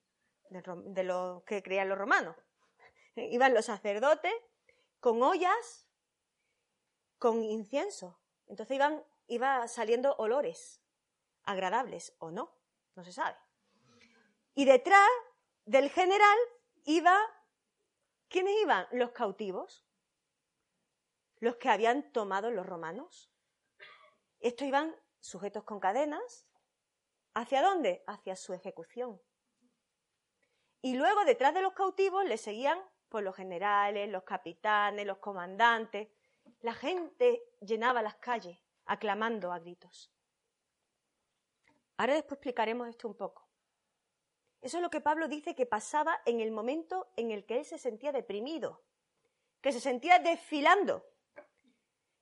de, 0.50 1.04
lo 1.04 1.42
que 1.46 1.62
creían 1.62 1.88
los 1.88 1.98
romanos. 1.98 2.36
Iban 3.16 3.54
los 3.54 3.66
sacerdotes 3.66 4.32
con 5.00 5.22
ollas, 5.22 5.88
con 7.18 7.42
incienso. 7.42 8.20
Entonces 8.46 8.74
iban, 8.74 9.04
iba 9.26 9.66
saliendo 9.68 10.14
olores 10.16 10.82
agradables 11.44 12.14
o 12.18 12.30
no, 12.30 12.52
no 12.96 13.04
se 13.04 13.12
sabe. 13.12 13.36
Y 14.54 14.64
detrás 14.64 15.08
del 15.64 15.88
general 15.90 16.38
iba, 16.84 17.16
¿quiénes 18.28 18.54
iban? 18.62 18.86
Los 18.90 19.12
cautivos, 19.12 19.86
los 21.38 21.56
que 21.56 21.68
habían 21.68 22.12
tomado 22.12 22.50
los 22.50 22.66
romanos. 22.66 23.32
Estos 24.40 24.66
iban 24.66 24.94
sujetos 25.20 25.64
con 25.64 25.80
cadenas, 25.80 26.50
¿Hacia 27.34 27.62
dónde? 27.62 28.02
Hacia 28.06 28.36
su 28.36 28.52
ejecución. 28.54 29.20
Y 30.82 30.94
luego 30.94 31.24
detrás 31.24 31.54
de 31.54 31.62
los 31.62 31.74
cautivos 31.74 32.24
le 32.24 32.38
seguían 32.38 32.78
pues, 33.08 33.24
los 33.24 33.36
generales, 33.36 34.08
los 34.08 34.22
capitanes, 34.22 35.06
los 35.06 35.18
comandantes. 35.18 36.08
La 36.60 36.74
gente 36.74 37.42
llenaba 37.60 38.02
las 38.02 38.16
calles 38.16 38.58
aclamando 38.86 39.52
a 39.52 39.58
gritos. 39.58 40.10
Ahora 41.96 42.14
después 42.14 42.38
explicaremos 42.38 42.88
esto 42.88 43.08
un 43.08 43.14
poco. 43.14 43.46
Eso 44.62 44.78
es 44.78 44.82
lo 44.82 44.90
que 44.90 45.00
Pablo 45.00 45.28
dice 45.28 45.54
que 45.54 45.66
pasaba 45.66 46.20
en 46.26 46.40
el 46.40 46.50
momento 46.50 47.12
en 47.16 47.30
el 47.30 47.44
que 47.46 47.58
él 47.58 47.64
se 47.64 47.78
sentía 47.78 48.12
deprimido, 48.12 48.82
que 49.60 49.72
se 49.72 49.80
sentía 49.80 50.18
desfilando, 50.18 51.06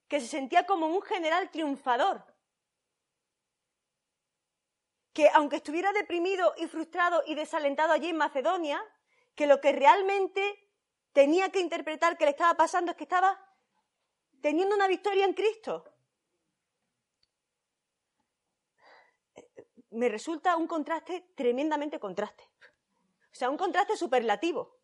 que 0.09 0.21
se 0.21 0.27
sentía 0.27 0.67
como 0.67 0.87
un 0.87 1.03
general 1.03 1.51
triunfador, 1.51 2.25
que 5.19 5.29
aunque 5.35 5.57
estuviera 5.57 5.93
deprimido 5.93 6.55
y 6.59 6.69
frustrado 6.69 7.25
y 7.27 7.35
desalentado 7.35 7.93
allí 7.93 8.11
en 8.11 8.17
Macedonia, 8.17 8.81
que 9.35 9.49
lo 9.49 9.61
que 9.61 9.73
realmente 9.73 10.71
tenía 11.13 11.51
que 11.51 11.59
interpretar 11.59 12.17
que 12.17 12.25
le 12.25 12.31
estaba 12.31 12.55
pasando 12.55 12.93
es 12.93 12.97
que 12.97 13.03
estaba 13.03 13.37
teniendo 14.41 14.77
una 14.77 14.87
victoria 14.87 15.25
en 15.25 15.35
Cristo. 15.35 15.93
Me 19.91 20.09
resulta 20.09 20.57
un 20.57 20.69
contraste 20.69 21.33
tremendamente 21.35 21.99
contraste. 21.99 22.45
O 23.33 23.35
sea, 23.35 23.51
un 23.51 23.57
contraste 23.57 23.97
superlativo. 23.97 24.79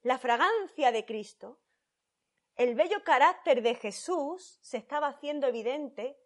La 0.00 0.16
fragancia 0.16 0.90
de 0.90 1.04
Cristo, 1.04 1.60
el 2.56 2.74
bello 2.74 3.04
carácter 3.04 3.60
de 3.60 3.74
Jesús 3.74 4.58
se 4.62 4.78
estaba 4.78 5.08
haciendo 5.08 5.46
evidente 5.48 6.18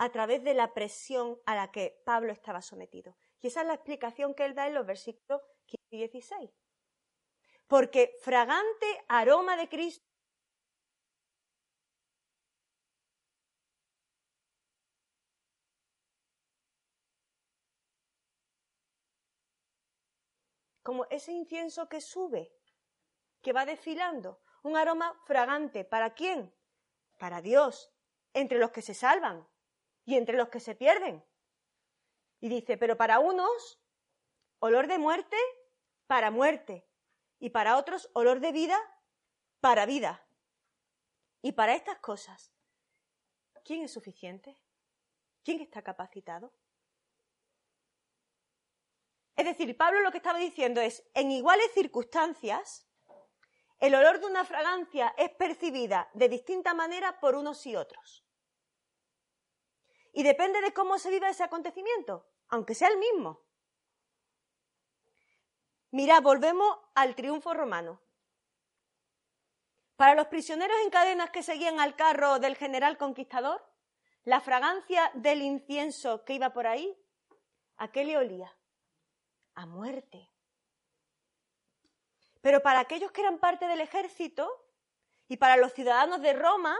a 0.00 0.08
través 0.08 0.42
de 0.42 0.54
la 0.54 0.72
presión 0.72 1.38
a 1.44 1.54
la 1.54 1.70
que 1.70 2.00
Pablo 2.06 2.32
estaba 2.32 2.62
sometido. 2.62 3.18
Y 3.42 3.48
esa 3.48 3.60
es 3.60 3.66
la 3.66 3.74
explicación 3.74 4.34
que 4.34 4.46
él 4.46 4.54
da 4.54 4.66
en 4.66 4.72
los 4.72 4.86
versículos 4.86 5.42
15 5.66 5.84
y 5.90 5.98
16. 5.98 6.50
Porque 7.66 8.16
fragante 8.22 8.86
aroma 9.08 9.58
de 9.58 9.68
Cristo 9.68 10.02
como 20.82 21.04
ese 21.10 21.32
incienso 21.32 21.90
que 21.90 22.00
sube, 22.00 22.54
que 23.42 23.52
va 23.52 23.66
desfilando, 23.66 24.40
un 24.62 24.78
aroma 24.78 25.14
fragante. 25.26 25.84
¿Para 25.84 26.14
quién? 26.14 26.54
Para 27.18 27.42
Dios, 27.42 27.92
entre 28.32 28.58
los 28.58 28.70
que 28.70 28.80
se 28.80 28.94
salvan, 28.94 29.46
y 30.10 30.16
entre 30.16 30.36
los 30.36 30.48
que 30.48 30.60
se 30.60 30.74
pierden. 30.74 31.24
Y 32.40 32.48
dice, 32.48 32.76
pero 32.76 32.96
para 32.96 33.20
unos, 33.20 33.80
olor 34.58 34.86
de 34.88 34.98
muerte 34.98 35.36
para 36.06 36.32
muerte, 36.32 36.84
y 37.38 37.50
para 37.50 37.76
otros, 37.76 38.10
olor 38.14 38.40
de 38.40 38.50
vida 38.50 38.76
para 39.60 39.86
vida. 39.86 40.26
Y 41.40 41.52
para 41.52 41.76
estas 41.76 42.00
cosas, 42.00 42.52
¿quién 43.64 43.84
es 43.84 43.92
suficiente? 43.92 44.58
¿Quién 45.44 45.60
está 45.60 45.82
capacitado? 45.82 46.52
Es 49.36 49.44
decir, 49.44 49.76
Pablo 49.76 50.00
lo 50.00 50.10
que 50.10 50.18
estaba 50.18 50.40
diciendo 50.40 50.80
es, 50.80 51.08
en 51.14 51.30
iguales 51.30 51.70
circunstancias, 51.72 52.88
el 53.78 53.94
olor 53.94 54.18
de 54.18 54.26
una 54.26 54.44
fragancia 54.44 55.14
es 55.16 55.30
percibida 55.30 56.10
de 56.12 56.28
distinta 56.28 56.74
manera 56.74 57.20
por 57.20 57.36
unos 57.36 57.64
y 57.66 57.76
otros. 57.76 58.26
Y 60.12 60.22
depende 60.22 60.60
de 60.60 60.72
cómo 60.72 60.98
se 60.98 61.10
viva 61.10 61.30
ese 61.30 61.44
acontecimiento, 61.44 62.26
aunque 62.48 62.74
sea 62.74 62.88
el 62.88 62.98
mismo. 62.98 63.44
Mira, 65.92 66.20
volvemos 66.20 66.78
al 66.94 67.14
triunfo 67.14 67.54
romano. 67.54 68.00
Para 69.96 70.14
los 70.14 70.28
prisioneros 70.28 70.76
en 70.82 70.90
cadenas 70.90 71.30
que 71.30 71.42
seguían 71.42 71.78
al 71.78 71.94
carro 71.94 72.38
del 72.38 72.56
general 72.56 72.96
conquistador, 72.96 73.62
la 74.24 74.40
fragancia 74.40 75.10
del 75.14 75.42
incienso 75.42 76.24
que 76.24 76.34
iba 76.34 76.52
por 76.52 76.66
ahí, 76.66 76.96
¿a 77.76 77.90
qué 77.90 78.04
le 78.04 78.16
olía? 78.16 78.56
A 79.54 79.66
muerte. 79.66 80.30
Pero 82.40 82.62
para 82.62 82.80
aquellos 82.80 83.12
que 83.12 83.20
eran 83.20 83.38
parte 83.38 83.66
del 83.66 83.80
ejército 83.80 84.48
y 85.28 85.36
para 85.36 85.56
los 85.56 85.72
ciudadanos 85.72 86.22
de 86.22 86.32
Roma, 86.32 86.76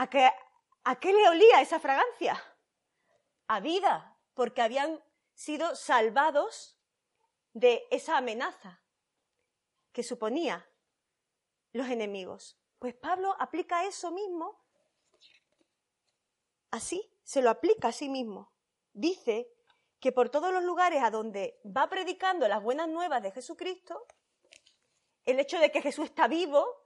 ¿A 0.00 0.08
qué, 0.08 0.30
¿A 0.84 0.98
qué 0.98 1.12
le 1.12 1.28
olía 1.28 1.60
esa 1.60 1.78
fragancia? 1.78 2.42
A 3.48 3.60
vida, 3.60 4.16
porque 4.32 4.62
habían 4.62 4.98
sido 5.34 5.76
salvados 5.76 6.80
de 7.52 7.86
esa 7.90 8.16
amenaza 8.16 8.80
que 9.92 10.02
suponía 10.02 10.66
los 11.74 11.86
enemigos. 11.88 12.58
Pues 12.78 12.94
Pablo 12.94 13.36
aplica 13.38 13.84
eso 13.84 14.10
mismo 14.10 14.64
así, 16.70 17.14
se 17.22 17.42
lo 17.42 17.50
aplica 17.50 17.88
a 17.88 17.92
sí 17.92 18.08
mismo. 18.08 18.54
Dice 18.94 19.52
que 19.98 20.12
por 20.12 20.30
todos 20.30 20.50
los 20.50 20.64
lugares 20.64 21.02
a 21.02 21.10
donde 21.10 21.60
va 21.66 21.90
predicando 21.90 22.48
las 22.48 22.62
buenas 22.62 22.88
nuevas 22.88 23.22
de 23.22 23.32
Jesucristo, 23.32 24.06
el 25.26 25.38
hecho 25.38 25.58
de 25.58 25.70
que 25.70 25.82
Jesús 25.82 26.06
está 26.06 26.26
vivo 26.26 26.79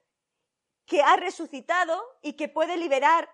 que 0.86 1.02
ha 1.02 1.16
resucitado 1.16 2.18
y 2.22 2.34
que 2.34 2.48
puede 2.48 2.76
liberar 2.76 3.30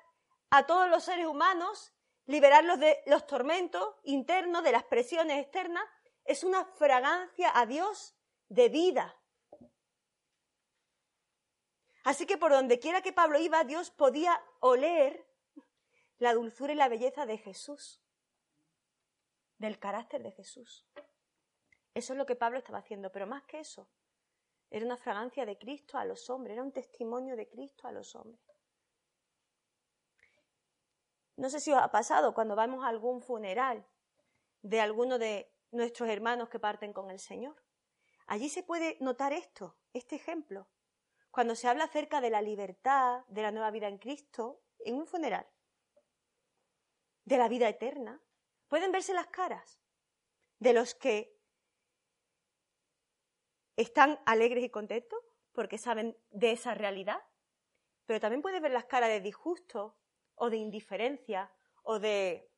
a 0.51 0.67
todos 0.67 0.89
los 0.89 1.05
seres 1.05 1.27
humanos, 1.27 1.93
liberarlos 2.27 2.79
de 2.79 3.03
los 3.07 3.27
tormentos 3.27 3.97
internos, 4.05 4.63
de 4.65 4.73
las 4.73 4.85
presiones 4.85 5.41
externas, 5.41 5.85
es 6.25 6.45
una 6.45 6.65
fragancia 6.65 7.51
a 7.59 7.67
Dios 7.67 8.15
de 8.49 8.69
vida. 8.69 9.17
Así 12.05 12.27
que 12.27 12.39
por 12.39 12.53
donde 12.53 12.79
quiera 12.79 13.03
que 13.03 13.13
Pablo 13.13 13.39
iba, 13.39 13.63
Dios 13.65 13.91
podía 13.91 14.43
oler 14.61 15.27
la 16.19 16.35
dulzura 16.35 16.73
y 16.73 16.77
la 16.77 16.89
belleza 16.89 17.27
de 17.27 17.39
Jesús, 17.39 18.01
del 19.59 19.79
carácter 19.79 20.23
de 20.23 20.33
Jesús. 20.33 20.87
Eso 21.95 22.13
es 22.13 22.19
lo 22.19 22.27
que 22.27 22.37
Pablo 22.37 22.59
estaba 22.59 22.79
haciendo, 22.79 23.11
pero 23.11 23.27
más 23.27 23.43
que 23.45 23.61
eso, 23.61 23.89
era 24.71 24.87
una 24.87 24.97
fragancia 24.97 25.45
de 25.45 25.59
Cristo 25.59 25.99
a 25.99 26.05
los 26.05 26.31
hombres, 26.31 26.55
era 26.55 26.63
un 26.63 26.73
testimonio 26.73 27.37
de 27.37 27.49
Cristo 27.49 27.89
a 27.89 27.93
los 27.93 28.15
hombres. 28.15 28.41
No 31.37 31.51
sé 31.51 31.59
si 31.59 31.73
os 31.73 31.79
ha 31.79 31.91
pasado 31.91 32.35
cuando 32.35 32.55
vamos 32.55 32.85
a 32.85 32.89
algún 32.89 33.23
funeral 33.23 33.87
de 34.63 34.81
alguno 34.81 35.19
de 35.19 35.53
nuestros 35.73 36.09
hermanos 36.09 36.49
que 36.49 36.61
parten 36.61 36.93
con 36.93 37.11
el 37.11 37.19
Señor. 37.19 37.57
Allí 38.27 38.49
se 38.49 38.63
puede 38.63 38.97
notar 39.01 39.33
esto, 39.33 39.77
este 39.93 40.17
ejemplo, 40.17 40.69
cuando 41.31 41.55
se 41.55 41.67
habla 41.67 41.85
acerca 41.85 42.21
de 42.21 42.31
la 42.31 42.43
libertad, 42.43 43.25
de 43.29 43.43
la 43.43 43.53
nueva 43.53 43.71
vida 43.71 43.89
en 43.89 43.99
Cristo, 43.99 44.63
en 44.81 44.97
un 44.97 45.07
funeral, 45.07 45.47
de 47.25 47.39
la 47.39 47.49
vida 47.49 47.69
eterna. 47.69 48.21
Pueden 48.69 48.93
verse 48.93 49.15
las 49.15 49.29
caras 49.29 49.81
de 50.59 50.73
los 50.73 50.95
que 50.95 51.40
están 53.81 54.21
alegres 54.27 54.63
y 54.65 54.71
contentos 54.71 55.19
porque 55.53 55.79
saben 55.79 56.17
de 56.31 56.53
esa 56.53 56.75
realidad, 56.75 57.21
pero 58.05 58.21
también 58.21 58.43
puedes 58.43 58.61
ver 58.61 58.73
las 58.73 58.85
caras 58.85 59.09
de 59.09 59.21
disgusto 59.21 59.97
o 60.35 60.51
de 60.51 60.59
indiferencia 60.59 61.51
o 61.83 61.99
de 61.99 62.51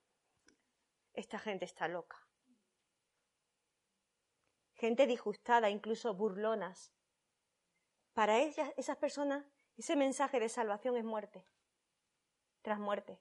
esta 1.12 1.38
gente 1.38 1.64
está 1.64 1.88
loca. 1.88 2.18
Gente 4.74 5.06
disgustada, 5.06 5.70
incluso 5.70 6.14
burlonas. 6.14 6.92
Para 8.14 8.40
ellas, 8.40 8.72
esas 8.76 8.96
personas, 8.96 9.44
ese 9.76 9.94
mensaje 9.94 10.40
de 10.40 10.48
salvación 10.48 10.96
es 10.96 11.04
muerte, 11.04 11.46
tras 12.62 12.80
muerte. 12.80 13.20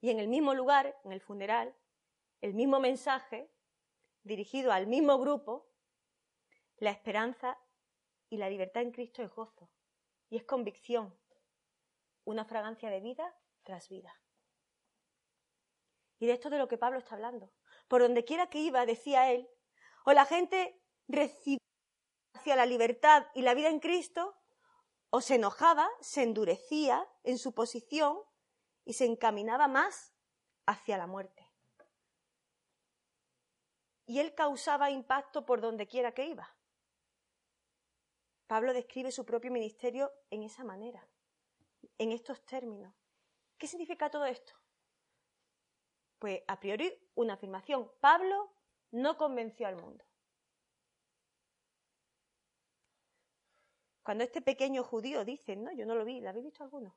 Y 0.00 0.10
en 0.10 0.20
el 0.20 0.28
mismo 0.28 0.54
lugar, 0.54 0.96
en 1.04 1.12
el 1.12 1.20
funeral, 1.20 1.74
el 2.40 2.54
mismo 2.54 2.78
mensaje 2.78 3.50
dirigido 4.26 4.72
al 4.72 4.86
mismo 4.86 5.18
grupo, 5.18 5.68
la 6.78 6.90
esperanza 6.90 7.58
y 8.28 8.36
la 8.36 8.50
libertad 8.50 8.82
en 8.82 8.90
Cristo 8.90 9.22
es 9.22 9.30
gozo 9.30 9.70
y 10.28 10.36
es 10.36 10.44
convicción, 10.44 11.16
una 12.24 12.44
fragancia 12.44 12.90
de 12.90 13.00
vida 13.00 13.34
tras 13.62 13.88
vida. 13.88 14.20
Y 16.18 16.26
de 16.26 16.32
esto 16.32 16.50
de 16.50 16.58
lo 16.58 16.66
que 16.66 16.78
Pablo 16.78 16.98
está 16.98 17.14
hablando. 17.14 17.52
Por 17.88 18.02
donde 18.02 18.24
quiera 18.24 18.48
que 18.48 18.58
iba, 18.58 18.84
decía 18.84 19.30
él, 19.30 19.48
o 20.04 20.12
la 20.12 20.24
gente 20.24 20.82
recibía 21.06 21.60
hacia 22.34 22.56
la 22.56 22.66
libertad 22.66 23.26
y 23.34 23.42
la 23.42 23.54
vida 23.54 23.68
en 23.68 23.80
Cristo, 23.80 24.34
o 25.10 25.20
se 25.20 25.36
enojaba, 25.36 25.88
se 26.00 26.22
endurecía 26.22 27.08
en 27.22 27.38
su 27.38 27.54
posición 27.54 28.18
y 28.84 28.94
se 28.94 29.04
encaminaba 29.04 29.68
más 29.68 30.14
hacia 30.66 30.98
la 30.98 31.06
muerte 31.06 31.45
y 34.06 34.20
él 34.20 34.34
causaba 34.34 34.90
impacto 34.90 35.44
por 35.44 35.60
donde 35.60 35.86
quiera 35.86 36.12
que 36.12 36.26
iba. 36.26 36.56
Pablo 38.46 38.72
describe 38.72 39.10
su 39.10 39.24
propio 39.24 39.50
ministerio 39.50 40.12
en 40.30 40.42
esa 40.44 40.64
manera. 40.64 41.06
en 41.98 42.12
estos 42.12 42.44
términos. 42.44 42.92
¿Qué 43.56 43.66
significa 43.66 44.10
todo 44.10 44.26
esto? 44.26 44.52
Pues 46.18 46.42
a 46.46 46.58
priori 46.58 46.92
una 47.14 47.34
afirmación. 47.34 47.90
Pablo 48.00 48.52
no 48.90 49.16
convenció 49.16 49.66
al 49.66 49.76
mundo. 49.76 50.04
Cuando 54.02 54.24
este 54.24 54.42
pequeño 54.42 54.84
judío 54.84 55.24
dice, 55.24 55.56
no, 55.56 55.72
yo 55.72 55.86
no 55.86 55.94
lo 55.94 56.04
vi, 56.04 56.20
¿la 56.20 56.30
habéis 56.30 56.46
visto 56.46 56.62
alguno? 56.62 56.96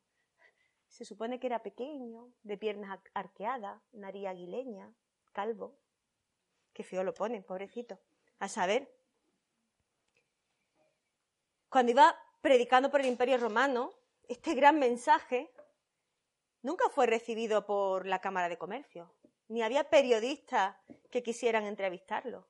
Se 0.88 1.06
supone 1.06 1.40
que 1.40 1.48
era 1.48 1.64
pequeño, 1.64 2.34
de 2.44 2.58
piernas 2.58 3.00
arqueadas, 3.14 3.82
nariz 3.92 4.28
aguileña, 4.28 4.94
calvo. 5.32 5.78
Qué 6.80 6.86
feo 6.86 7.04
lo 7.04 7.14
ponen, 7.14 7.44
pobrecito. 7.44 8.00
A 8.40 8.48
saber, 8.48 8.90
cuando 11.68 11.92
iba 11.92 12.18
predicando 12.40 12.90
por 12.90 13.02
el 13.02 13.08
Imperio 13.08 13.38
Romano, 13.38 13.92
este 14.30 14.54
gran 14.54 14.80
mensaje 14.80 15.52
nunca 16.62 16.88
fue 16.88 17.06
recibido 17.06 17.66
por 17.66 18.06
la 18.06 18.22
Cámara 18.22 18.48
de 18.48 18.58
Comercio, 18.58 19.14
ni 19.50 19.62
había 19.62 19.90
periodistas 19.90 20.78
que 21.12 21.22
quisieran 21.22 21.66
entrevistarlo. 21.66 22.48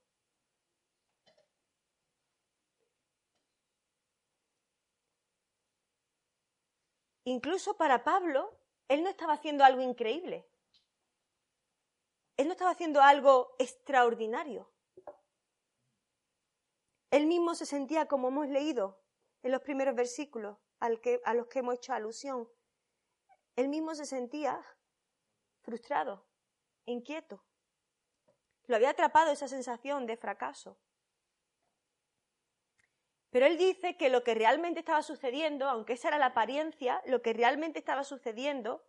Incluso 7.23 7.75
para 7.77 8.03
Pablo, 8.03 8.55
él 8.89 9.01
no 9.01 9.09
estaba 9.09 9.33
haciendo 9.33 9.63
algo 9.63 9.81
increíble. 9.81 10.48
Él 12.39 12.47
no 12.47 12.53
estaba 12.53 12.71
haciendo 12.71 13.01
algo 13.01 13.53
extraordinario. 13.59 14.71
Él 17.11 17.25
mismo 17.25 17.53
se 17.53 17.65
sentía, 17.65 18.05
como 18.05 18.29
hemos 18.29 18.47
leído 18.47 18.97
en 19.43 19.51
los 19.51 19.61
primeros 19.61 19.93
versículos 19.93 20.57
a 20.79 20.87
los 21.33 21.47
que 21.47 21.59
hemos 21.59 21.75
hecho 21.75 21.91
alusión, 21.91 22.49
él 23.57 23.67
mismo 23.67 23.93
se 23.93 24.05
sentía 24.05 24.65
frustrado, 25.63 26.25
inquieto. 26.85 27.43
Lo 28.67 28.77
había 28.77 28.91
atrapado 28.91 29.33
esa 29.33 29.49
sensación 29.49 30.05
de 30.05 30.15
fracaso. 30.15 30.79
Pero 33.31 33.47
él 33.47 33.57
dice 33.57 33.97
que 33.97 34.07
lo 34.07 34.23
que 34.23 34.33
realmente 34.33 34.79
estaba 34.79 35.03
sucediendo, 35.03 35.67
aunque 35.67 35.91
esa 35.91 36.07
era 36.07 36.17
la 36.17 36.27
apariencia, 36.27 37.01
lo 37.05 37.21
que 37.21 37.33
realmente 37.33 37.79
estaba 37.79 38.05
sucediendo, 38.05 38.81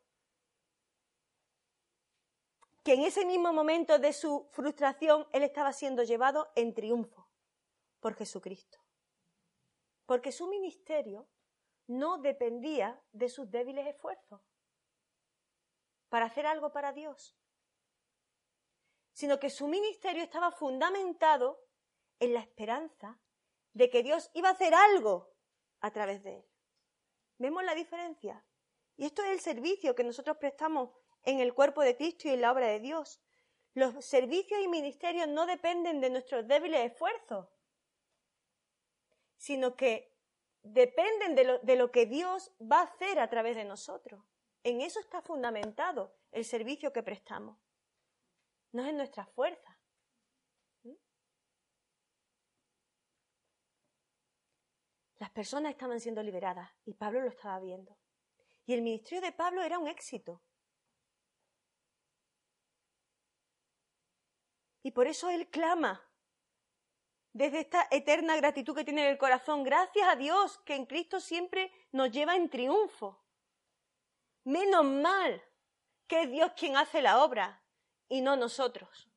que 2.83 2.95
en 2.95 3.03
ese 3.03 3.25
mismo 3.27 3.53
momento 3.53 3.99
de 3.99 4.12
su 4.12 4.49
frustración 4.51 5.27
él 5.33 5.43
estaba 5.43 5.73
siendo 5.73 6.03
llevado 6.03 6.51
en 6.55 6.73
triunfo 6.73 7.29
por 8.01 8.14
Jesucristo. 8.14 8.79
Porque 10.07 10.33
su 10.33 10.47
ministerio 10.47 11.29
no 11.87 12.19
dependía 12.19 13.03
de 13.12 13.29
sus 13.29 13.51
débiles 13.51 13.87
esfuerzos 13.87 14.40
para 16.09 16.27
hacer 16.27 16.47
algo 16.47 16.73
para 16.73 16.93
Dios, 16.93 17.37
sino 19.12 19.38
que 19.38 19.51
su 19.51 19.69
ministerio 19.69 20.23
estaba 20.23 20.51
fundamentado 20.51 21.62
en 22.19 22.35
la 22.35 22.40
esperanza 22.40 23.21
de 23.73 23.90
que 23.90 24.03
Dios 24.03 24.31
iba 24.35 24.49
a 24.49 24.53
hacer 24.53 24.75
algo 24.75 25.33
a 25.81 25.90
través 25.90 26.23
de 26.23 26.38
él. 26.38 26.49
¿Vemos 27.38 27.64
la 27.64 27.75
diferencia? 27.75 28.45
Y 28.97 29.07
esto 29.07 29.23
es 29.23 29.31
el 29.31 29.40
servicio 29.40 29.95
que 29.95 30.05
nosotros 30.05 30.37
prestamos 30.37 30.90
en 31.25 31.41
el 31.41 31.55
cuerpo 31.55 31.83
de 31.83 31.97
Cristo 31.97 32.29
y 32.29 32.33
en 32.33 32.41
la 32.41 32.53
obra 32.53 32.67
de 32.67 32.81
Dios. 32.81 33.21
Los 33.75 34.05
servicios 34.05 34.61
y 34.63 34.69
ministerios 34.69 35.29
no 35.29 35.47
dependen 35.47 36.01
de 36.01 36.11
nuestros 36.11 36.47
débiles 36.47 36.91
esfuerzos, 36.91 37.49
sino 39.37 39.77
que 39.77 40.17
dependen 40.63 41.35
de 41.35 41.45
lo, 41.45 41.59
de 41.61 41.77
lo, 41.77 41.91
que 41.91 42.07
Dios 42.07 42.53
va 42.61 42.81
a 42.81 42.85
hacer 42.85 43.19
a 43.19 43.31
través 43.31 43.57
de 43.57 43.65
nosotros. 43.65 44.23
En 44.65 44.81
eso 44.81 45.01
está 45.01 45.23
fundamentado 45.23 46.15
el 46.33 46.45
servicio 46.45 46.93
que 46.93 47.03
prestamos. 47.03 47.59
No 48.73 48.83
es 48.83 48.89
en 48.89 48.97
nuestra 48.97 49.25
fuerza. 49.27 49.81
Las 55.21 55.31
personas 55.31 55.73
estaban 55.73 56.01
siendo 56.01 56.23
liberadas 56.23 56.71
y 56.87 56.95
Pablo 56.95 57.21
lo 57.21 57.29
estaba 57.29 57.61
viendo. 57.61 57.97
Y 58.65 58.73
el 58.73 58.81
ministerio 58.81 59.21
de 59.21 59.33
Pablo 59.33 59.63
era 59.63 59.79
un 59.79 59.87
éxito. 59.87 60.41
Y 64.83 64.93
por 64.93 65.07
eso 65.07 65.29
él 65.31 65.49
clama 65.49 66.03
desde 67.33 67.61
esta 67.61 67.87
eterna 67.90 68.37
gratitud 68.37 68.75
que 68.75 68.85
tiene 68.85 69.05
en 69.05 69.11
el 69.11 69.19
corazón. 69.19 69.62
Gracias 69.62 70.09
a 70.09 70.16
Dios 70.16 70.59
que 70.64 70.75
en 70.75 70.87
Cristo 70.87 71.21
siempre 71.21 71.73
nos 71.93 72.11
lleva 72.11 72.37
en 72.37 72.49
triunfo. 72.49 73.23
Menos 74.45 74.85
mal 74.85 75.43
que 76.07 76.23
es 76.23 76.31
Dios 76.31 76.53
quien 76.57 76.77
hace 76.77 77.03
la 77.03 77.23
obra 77.23 77.62
y 78.09 78.21
no 78.21 78.37
nosotros. 78.37 79.09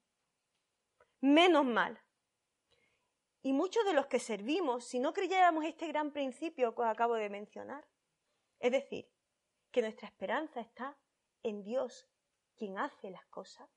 Menos 1.22 1.66
mal. 1.66 2.00
Y 3.42 3.52
muchos 3.54 3.84
de 3.86 3.94
los 3.94 4.06
que 4.08 4.20
servimos, 4.20 4.86
si 4.86 5.00
no 5.00 5.14
creyéramos 5.14 5.66
este 5.66 5.88
gran 5.88 6.12
principio 6.12 6.76
que 6.76 6.82
os 6.82 6.88
acabo 6.88 7.16
de 7.16 7.30
mencionar, 7.30 7.86
es 8.60 8.72
decir, 8.72 9.10
que 9.72 9.82
nuestra 9.82 10.08
esperanza 10.08 10.62
está 10.62 10.98
en 11.42 11.64
Dios, 11.64 12.08
quien 12.56 12.78
hace 12.78 13.10
las 13.10 13.26
cosas, 13.26 13.70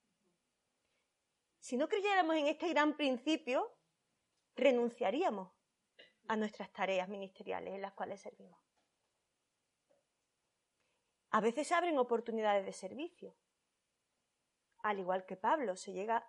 si 1.66 1.76
no 1.76 1.88
creyéramos 1.88 2.36
en 2.36 2.46
este 2.46 2.68
gran 2.68 2.96
principio, 2.96 3.76
renunciaríamos 4.54 5.50
a 6.28 6.36
nuestras 6.36 6.72
tareas 6.72 7.08
ministeriales 7.08 7.74
en 7.74 7.82
las 7.82 7.92
cuales 7.92 8.20
servimos. 8.20 8.60
A 11.30 11.40
veces 11.40 11.72
abren 11.72 11.98
oportunidades 11.98 12.64
de 12.64 12.72
servicio. 12.72 13.36
Al 14.84 15.00
igual 15.00 15.26
que 15.26 15.36
Pablo, 15.36 15.74
se 15.74 15.92
llega, 15.92 16.24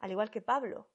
al 0.00 0.10
igual 0.10 0.32
que 0.32 0.42
Pablo, 0.42 0.90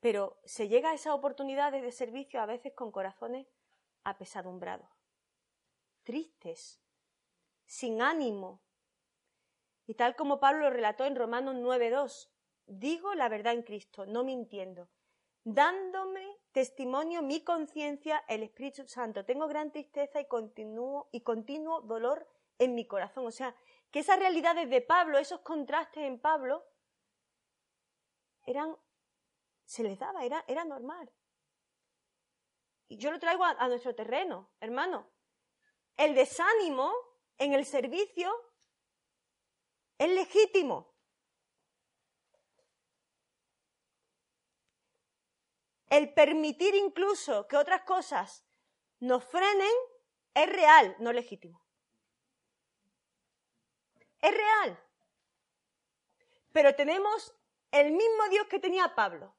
pero 0.00 0.40
se 0.44 0.66
llega 0.66 0.90
a 0.90 0.94
esas 0.94 1.12
oportunidades 1.12 1.84
de 1.84 1.92
servicio 1.92 2.40
a 2.40 2.46
veces 2.46 2.72
con 2.74 2.90
corazones 2.90 3.46
apesadumbrados, 4.02 4.90
tristes, 6.02 6.82
sin 7.64 8.02
ánimo. 8.02 8.60
Y 9.88 9.94
tal 9.94 10.14
como 10.14 10.38
Pablo 10.38 10.64
lo 10.64 10.70
relató 10.70 11.06
en 11.06 11.16
Romanos 11.16 11.56
9.2, 11.56 12.28
digo 12.66 13.14
la 13.14 13.28
verdad 13.28 13.54
en 13.54 13.62
Cristo, 13.62 14.06
no 14.06 14.22
mintiendo, 14.22 14.88
dándome 15.44 16.36
testimonio 16.52 17.22
mi 17.22 17.42
conciencia, 17.42 18.22
el 18.28 18.42
Espíritu 18.42 18.86
Santo. 18.86 19.24
Tengo 19.24 19.48
gran 19.48 19.72
tristeza 19.72 20.20
y 20.20 20.26
continuo, 20.26 21.08
y 21.10 21.22
continuo 21.22 21.80
dolor 21.80 22.28
en 22.58 22.74
mi 22.74 22.86
corazón. 22.86 23.26
O 23.26 23.30
sea, 23.30 23.56
que 23.90 24.00
esas 24.00 24.18
realidades 24.18 24.68
de 24.68 24.82
Pablo, 24.82 25.16
esos 25.16 25.40
contrastes 25.40 26.04
en 26.04 26.20
Pablo, 26.20 26.64
eran 28.44 28.76
se 29.64 29.82
les 29.82 29.98
daba, 29.98 30.24
era, 30.24 30.44
era 30.48 30.64
normal. 30.64 31.10
Y 32.88 32.98
yo 32.98 33.10
lo 33.10 33.18
traigo 33.18 33.44
a, 33.44 33.68
nuestro 33.68 33.94
terreno, 33.94 34.50
hermano. 34.60 35.06
El 35.96 36.14
desánimo 36.14 36.92
en 37.38 37.52
el 37.52 37.64
servicio 37.66 38.30
es 39.98 40.08
legítimo. 40.10 40.94
El 45.86 46.12
permitir 46.14 46.74
incluso 46.74 47.48
que 47.48 47.56
otras 47.56 47.82
cosas 47.82 48.44
nos 49.00 49.24
frenen 49.24 49.72
es 50.34 50.48
real, 50.48 50.96
no 51.00 51.12
legítimo. 51.12 51.64
Es 54.20 54.32
real. 54.32 54.84
Pero 56.52 56.74
tenemos 56.74 57.34
el 57.70 57.92
mismo 57.92 58.28
Dios 58.30 58.46
que 58.48 58.58
tenía 58.58 58.94
Pablo 58.94 59.34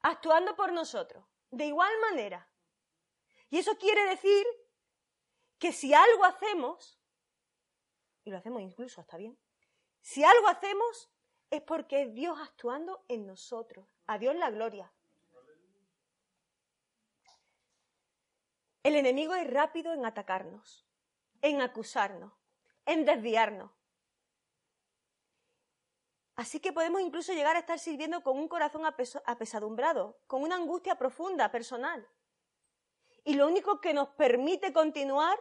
actuando 0.00 0.56
por 0.56 0.72
nosotros, 0.72 1.24
de 1.50 1.66
igual 1.66 1.92
manera. 2.00 2.50
Y 3.50 3.58
eso 3.58 3.76
quiere 3.76 4.04
decir 4.06 4.44
que 5.58 5.72
si 5.72 5.94
algo 5.94 6.24
hacemos, 6.24 7.00
y 8.24 8.30
lo 8.30 8.38
hacemos 8.38 8.62
incluso, 8.62 9.00
está 9.00 9.16
bien, 9.16 9.38
si 10.02 10.24
algo 10.24 10.48
hacemos 10.48 11.10
es 11.50 11.62
porque 11.62 12.02
es 12.02 12.14
Dios 12.14 12.38
actuando 12.40 13.04
en 13.08 13.26
nosotros. 13.26 13.86
A 14.06 14.18
Dios 14.18 14.34
la 14.36 14.50
gloria. 14.50 14.92
El 18.82 18.96
enemigo 18.96 19.34
es 19.34 19.48
rápido 19.48 19.92
en 19.92 20.04
atacarnos, 20.04 20.84
en 21.40 21.60
acusarnos, 21.60 22.32
en 22.84 23.04
desviarnos. 23.04 23.70
Así 26.34 26.58
que 26.58 26.72
podemos 26.72 27.00
incluso 27.00 27.32
llegar 27.32 27.54
a 27.54 27.60
estar 27.60 27.78
sirviendo 27.78 28.22
con 28.22 28.36
un 28.38 28.48
corazón 28.48 28.82
apesadumbrado, 29.26 30.18
con 30.26 30.42
una 30.42 30.56
angustia 30.56 30.96
profunda, 30.96 31.52
personal. 31.52 32.08
Y 33.24 33.34
lo 33.34 33.46
único 33.46 33.80
que 33.80 33.94
nos 33.94 34.08
permite 34.08 34.72
continuar 34.72 35.38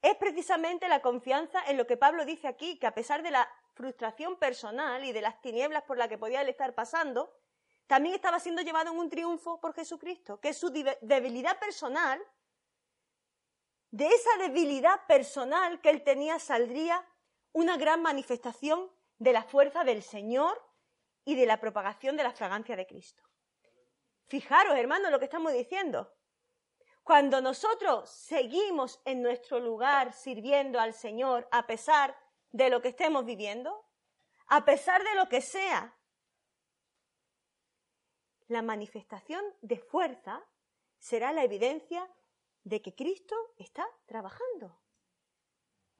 es 0.00 0.16
precisamente 0.16 0.88
la 0.88 1.02
confianza 1.02 1.62
en 1.66 1.76
lo 1.76 1.86
que 1.86 1.96
Pablo 1.96 2.24
dice 2.24 2.46
aquí, 2.46 2.78
que 2.78 2.86
a 2.86 2.94
pesar 2.94 3.22
de 3.22 3.32
la 3.32 3.50
frustración 3.78 4.36
personal 4.36 5.04
y 5.04 5.12
de 5.12 5.22
las 5.22 5.40
tinieblas 5.40 5.84
por 5.84 5.96
las 5.96 6.08
que 6.08 6.18
podía 6.18 6.42
él 6.42 6.48
estar 6.48 6.74
pasando, 6.74 7.32
también 7.86 8.16
estaba 8.16 8.40
siendo 8.40 8.60
llevado 8.60 8.90
en 8.90 8.98
un 8.98 9.08
triunfo 9.08 9.60
por 9.60 9.72
Jesucristo, 9.72 10.40
que 10.40 10.52
su 10.52 10.68
debilidad 11.00 11.58
personal, 11.60 12.20
de 13.90 14.08
esa 14.08 14.36
debilidad 14.40 15.06
personal 15.06 15.80
que 15.80 15.90
él 15.90 16.02
tenía 16.02 16.40
saldría 16.40 17.06
una 17.52 17.76
gran 17.76 18.02
manifestación 18.02 18.90
de 19.18 19.32
la 19.32 19.44
fuerza 19.44 19.84
del 19.84 20.02
Señor 20.02 20.60
y 21.24 21.36
de 21.36 21.46
la 21.46 21.60
propagación 21.60 22.16
de 22.16 22.24
la 22.24 22.32
fragancia 22.32 22.74
de 22.74 22.86
Cristo. 22.86 23.22
Fijaros, 24.26 24.76
hermanos, 24.76 25.12
lo 25.12 25.20
que 25.20 25.24
estamos 25.26 25.52
diciendo. 25.52 26.12
Cuando 27.04 27.40
nosotros 27.40 28.10
seguimos 28.10 29.00
en 29.04 29.22
nuestro 29.22 29.60
lugar 29.60 30.12
sirviendo 30.12 30.80
al 30.80 30.92
Señor 30.92 31.48
a 31.52 31.66
pesar 31.66 32.14
de 32.52 32.70
lo 32.70 32.80
que 32.80 32.88
estemos 32.88 33.24
viviendo, 33.24 33.84
a 34.46 34.64
pesar 34.64 35.02
de 35.02 35.14
lo 35.14 35.28
que 35.28 35.40
sea, 35.40 35.96
la 38.48 38.62
manifestación 38.62 39.44
de 39.60 39.78
fuerza 39.78 40.42
será 40.98 41.32
la 41.32 41.44
evidencia 41.44 42.08
de 42.64 42.82
que 42.82 42.94
Cristo 42.94 43.36
está 43.56 43.86
trabajando 44.06 44.80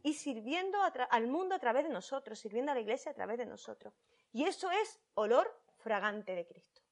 y 0.02 0.14
sirviendo 0.14 0.78
al 0.82 1.26
mundo 1.26 1.54
a 1.54 1.58
través 1.58 1.84
de 1.84 1.90
nosotros, 1.90 2.38
sirviendo 2.38 2.72
a 2.72 2.74
la 2.74 2.80
iglesia 2.80 3.11
a 3.11 3.14
través 3.14 3.38
de 3.38 3.46
nosotros. 3.46 3.94
Y 4.32 4.44
eso 4.44 4.70
es 4.70 5.00
olor 5.14 5.62
fragante 5.78 6.34
de 6.34 6.46
Cristo. 6.46 6.82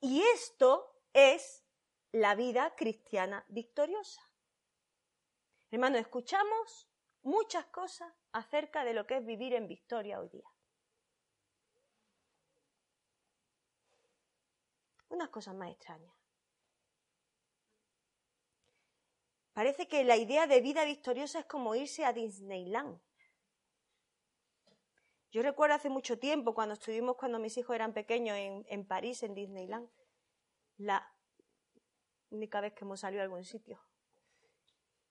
Y 0.00 0.22
esto 0.34 1.00
es 1.12 1.64
la 2.12 2.34
vida 2.34 2.74
cristiana 2.76 3.44
victoriosa. 3.48 4.22
Hermano, 5.74 5.98
escuchamos 5.98 6.88
muchas 7.24 7.66
cosas 7.66 8.14
acerca 8.30 8.84
de 8.84 8.94
lo 8.94 9.08
que 9.08 9.16
es 9.16 9.26
vivir 9.26 9.54
en 9.54 9.66
victoria 9.66 10.20
hoy 10.20 10.28
día. 10.28 10.48
Unas 15.08 15.30
cosas 15.30 15.56
más 15.56 15.72
extrañas. 15.72 16.14
Parece 19.52 19.88
que 19.88 20.04
la 20.04 20.16
idea 20.16 20.46
de 20.46 20.60
vida 20.60 20.84
victoriosa 20.84 21.40
es 21.40 21.46
como 21.46 21.74
irse 21.74 22.04
a 22.04 22.12
Disneyland. 22.12 23.00
Yo 25.32 25.42
recuerdo 25.42 25.74
hace 25.74 25.90
mucho 25.90 26.20
tiempo, 26.20 26.54
cuando 26.54 26.74
estuvimos, 26.74 27.16
cuando 27.16 27.40
mis 27.40 27.58
hijos 27.58 27.74
eran 27.74 27.92
pequeños, 27.92 28.36
en, 28.36 28.64
en 28.68 28.86
París, 28.86 29.24
en 29.24 29.34
Disneyland, 29.34 29.90
la 30.76 31.12
única 32.30 32.60
vez 32.60 32.74
que 32.74 32.84
hemos 32.84 33.00
salido 33.00 33.22
a 33.22 33.24
algún 33.24 33.44
sitio 33.44 33.84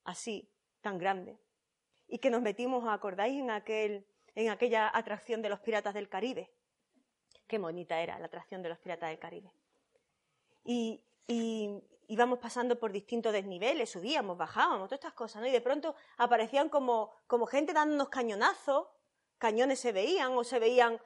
así, 0.04 0.53
tan 0.84 1.00
grande. 1.00 1.40
Y 2.08 2.20
que 2.20 2.30
nos 2.30 2.44
metimos, 2.44 2.84
¿acordáis? 2.88 3.40
En, 3.40 3.50
aquel, 3.50 4.06
en 4.36 4.50
aquella 4.50 4.96
atracción 4.96 5.42
de 5.42 5.50
los 5.50 5.60
piratas 5.62 5.96
del 5.96 6.10
Caribe. 6.10 6.52
Qué 7.48 7.58
bonita 7.58 8.00
era 8.00 8.20
la 8.20 8.28
atracción 8.28 8.62
de 8.62 8.70
los 8.70 8.78
piratas 8.78 9.10
del 9.10 9.18
Caribe. 9.18 9.52
Y, 10.64 11.04
y 11.28 11.82
íbamos 12.08 12.40
pasando 12.40 12.80
por 12.80 12.92
distintos 12.92 13.34
desniveles, 13.34 13.90
subíamos, 13.90 14.38
bajábamos, 14.38 14.88
todas 14.88 15.00
estas 15.00 15.14
cosas, 15.14 15.42
¿no? 15.42 15.48
Y 15.48 15.52
de 15.52 15.62
pronto 15.62 15.96
aparecían 16.18 16.70
como, 16.70 17.12
como 17.26 17.48
gente 17.48 17.74
dándonos 17.74 18.10
cañonazos, 18.10 18.88
cañones 19.40 19.80
se 19.80 19.92
veían, 19.92 20.34
o 20.34 20.44
se 20.44 20.60
veían 20.60 21.00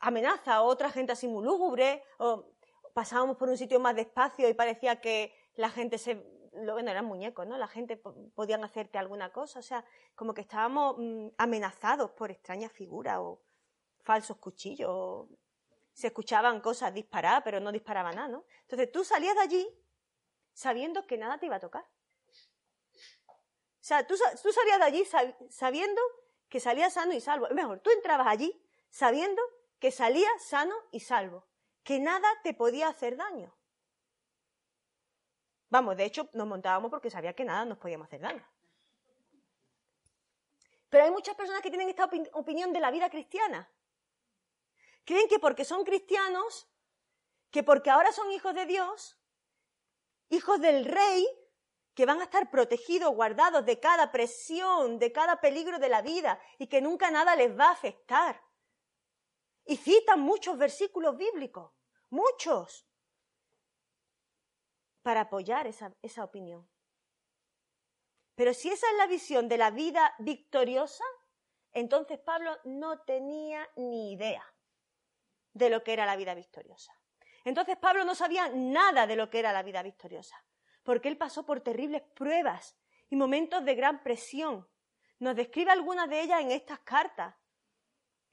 amenazas, 0.00 0.58
o 0.58 0.64
otra 0.64 0.90
gente 0.90 1.12
así 1.12 1.28
muy 1.28 1.44
lúgubre, 1.44 2.02
o 2.18 2.44
pasábamos 2.92 3.36
por 3.36 3.48
un 3.48 3.56
sitio 3.56 3.80
más 3.80 3.96
despacio 3.96 4.48
y 4.48 4.54
parecía 4.54 5.00
que 5.00 5.34
la 5.54 5.70
gente 5.70 5.98
se, 5.98 6.35
bueno, 6.64 6.90
eran 6.90 7.04
muñecos, 7.04 7.46
¿no? 7.46 7.58
La 7.58 7.68
gente 7.68 7.96
podían 7.96 8.64
hacerte 8.64 8.98
alguna 8.98 9.32
cosa, 9.32 9.58
o 9.58 9.62
sea, 9.62 9.84
como 10.14 10.34
que 10.34 10.42
estábamos 10.42 10.96
mm, 10.98 11.28
amenazados 11.38 12.10
por 12.12 12.30
extrañas 12.30 12.72
figuras 12.72 13.18
o 13.18 13.42
falsos 14.02 14.36
cuchillos, 14.38 15.28
se 15.92 16.08
escuchaban 16.08 16.60
cosas 16.60 16.92
disparar, 16.92 17.42
pero 17.42 17.58
no 17.58 17.72
disparaba 17.72 18.12
nada, 18.12 18.28
¿no? 18.28 18.44
Entonces 18.62 18.92
tú 18.92 19.04
salías 19.04 19.34
de 19.34 19.40
allí 19.40 19.68
sabiendo 20.52 21.06
que 21.06 21.16
nada 21.16 21.38
te 21.38 21.46
iba 21.46 21.56
a 21.56 21.60
tocar. 21.60 21.84
O 21.84 23.88
sea, 23.88 24.06
tú, 24.06 24.14
tú 24.42 24.52
salías 24.52 24.78
de 24.78 24.84
allí 24.84 25.04
sabiendo 25.48 26.00
que 26.48 26.60
salías 26.60 26.92
sano 26.92 27.12
y 27.12 27.20
salvo. 27.20 27.48
Mejor, 27.50 27.80
tú 27.80 27.90
entrabas 27.90 28.26
allí 28.26 28.62
sabiendo 28.90 29.42
que 29.78 29.90
salías 29.90 30.42
sano 30.42 30.74
y 30.90 31.00
salvo, 31.00 31.46
que 31.82 31.98
nada 31.98 32.28
te 32.42 32.54
podía 32.54 32.88
hacer 32.88 33.16
daño. 33.16 33.56
Vamos, 35.68 35.96
de 35.96 36.04
hecho, 36.04 36.28
nos 36.32 36.46
montábamos 36.46 36.90
porque 36.90 37.10
sabía 37.10 37.34
que 37.34 37.44
nada 37.44 37.64
nos 37.64 37.78
podíamos 37.78 38.06
hacer 38.06 38.20
daño. 38.20 38.46
Pero 40.88 41.04
hay 41.04 41.10
muchas 41.10 41.34
personas 41.34 41.62
que 41.62 41.70
tienen 41.70 41.88
esta 41.88 42.08
opinión 42.32 42.72
de 42.72 42.80
la 42.80 42.90
vida 42.90 43.10
cristiana. 43.10 43.68
Creen 45.04 45.28
que 45.28 45.38
porque 45.38 45.64
son 45.64 45.84
cristianos, 45.84 46.68
que 47.50 47.62
porque 47.62 47.90
ahora 47.90 48.12
son 48.12 48.30
hijos 48.30 48.54
de 48.54 48.66
Dios, 48.66 49.18
hijos 50.28 50.60
del 50.60 50.84
rey, 50.84 51.26
que 51.94 52.06
van 52.06 52.20
a 52.20 52.24
estar 52.24 52.50
protegidos, 52.50 53.14
guardados 53.14 53.64
de 53.64 53.80
cada 53.80 54.12
presión, 54.12 54.98
de 54.98 55.12
cada 55.12 55.40
peligro 55.40 55.78
de 55.78 55.88
la 55.88 56.02
vida 56.02 56.38
y 56.58 56.66
que 56.66 56.82
nunca 56.82 57.10
nada 57.10 57.34
les 57.34 57.58
va 57.58 57.68
a 57.68 57.72
afectar. 57.72 58.42
Y 59.64 59.76
citan 59.76 60.20
muchos 60.20 60.58
versículos 60.58 61.16
bíblicos, 61.16 61.72
muchos 62.10 62.86
para 65.06 65.20
apoyar 65.20 65.68
esa, 65.68 65.94
esa 66.02 66.24
opinión. 66.24 66.68
Pero 68.34 68.52
si 68.52 68.70
esa 68.70 68.90
es 68.90 68.96
la 68.96 69.06
visión 69.06 69.48
de 69.48 69.56
la 69.56 69.70
vida 69.70 70.16
victoriosa, 70.18 71.04
entonces 71.72 72.18
Pablo 72.18 72.50
no 72.64 73.02
tenía 73.02 73.70
ni 73.76 74.14
idea 74.14 74.44
de 75.52 75.70
lo 75.70 75.84
que 75.84 75.92
era 75.92 76.06
la 76.06 76.16
vida 76.16 76.34
victoriosa. 76.34 76.92
Entonces 77.44 77.76
Pablo 77.76 78.04
no 78.04 78.16
sabía 78.16 78.48
nada 78.48 79.06
de 79.06 79.14
lo 79.14 79.30
que 79.30 79.38
era 79.38 79.52
la 79.52 79.62
vida 79.62 79.80
victoriosa, 79.80 80.44
porque 80.82 81.06
él 81.06 81.16
pasó 81.16 81.46
por 81.46 81.60
terribles 81.60 82.02
pruebas 82.02 82.76
y 83.08 83.14
momentos 83.14 83.64
de 83.64 83.76
gran 83.76 84.02
presión. 84.02 84.68
Nos 85.20 85.36
describe 85.36 85.70
algunas 85.70 86.10
de 86.10 86.22
ellas 86.22 86.40
en 86.40 86.50
estas 86.50 86.80
cartas. 86.80 87.32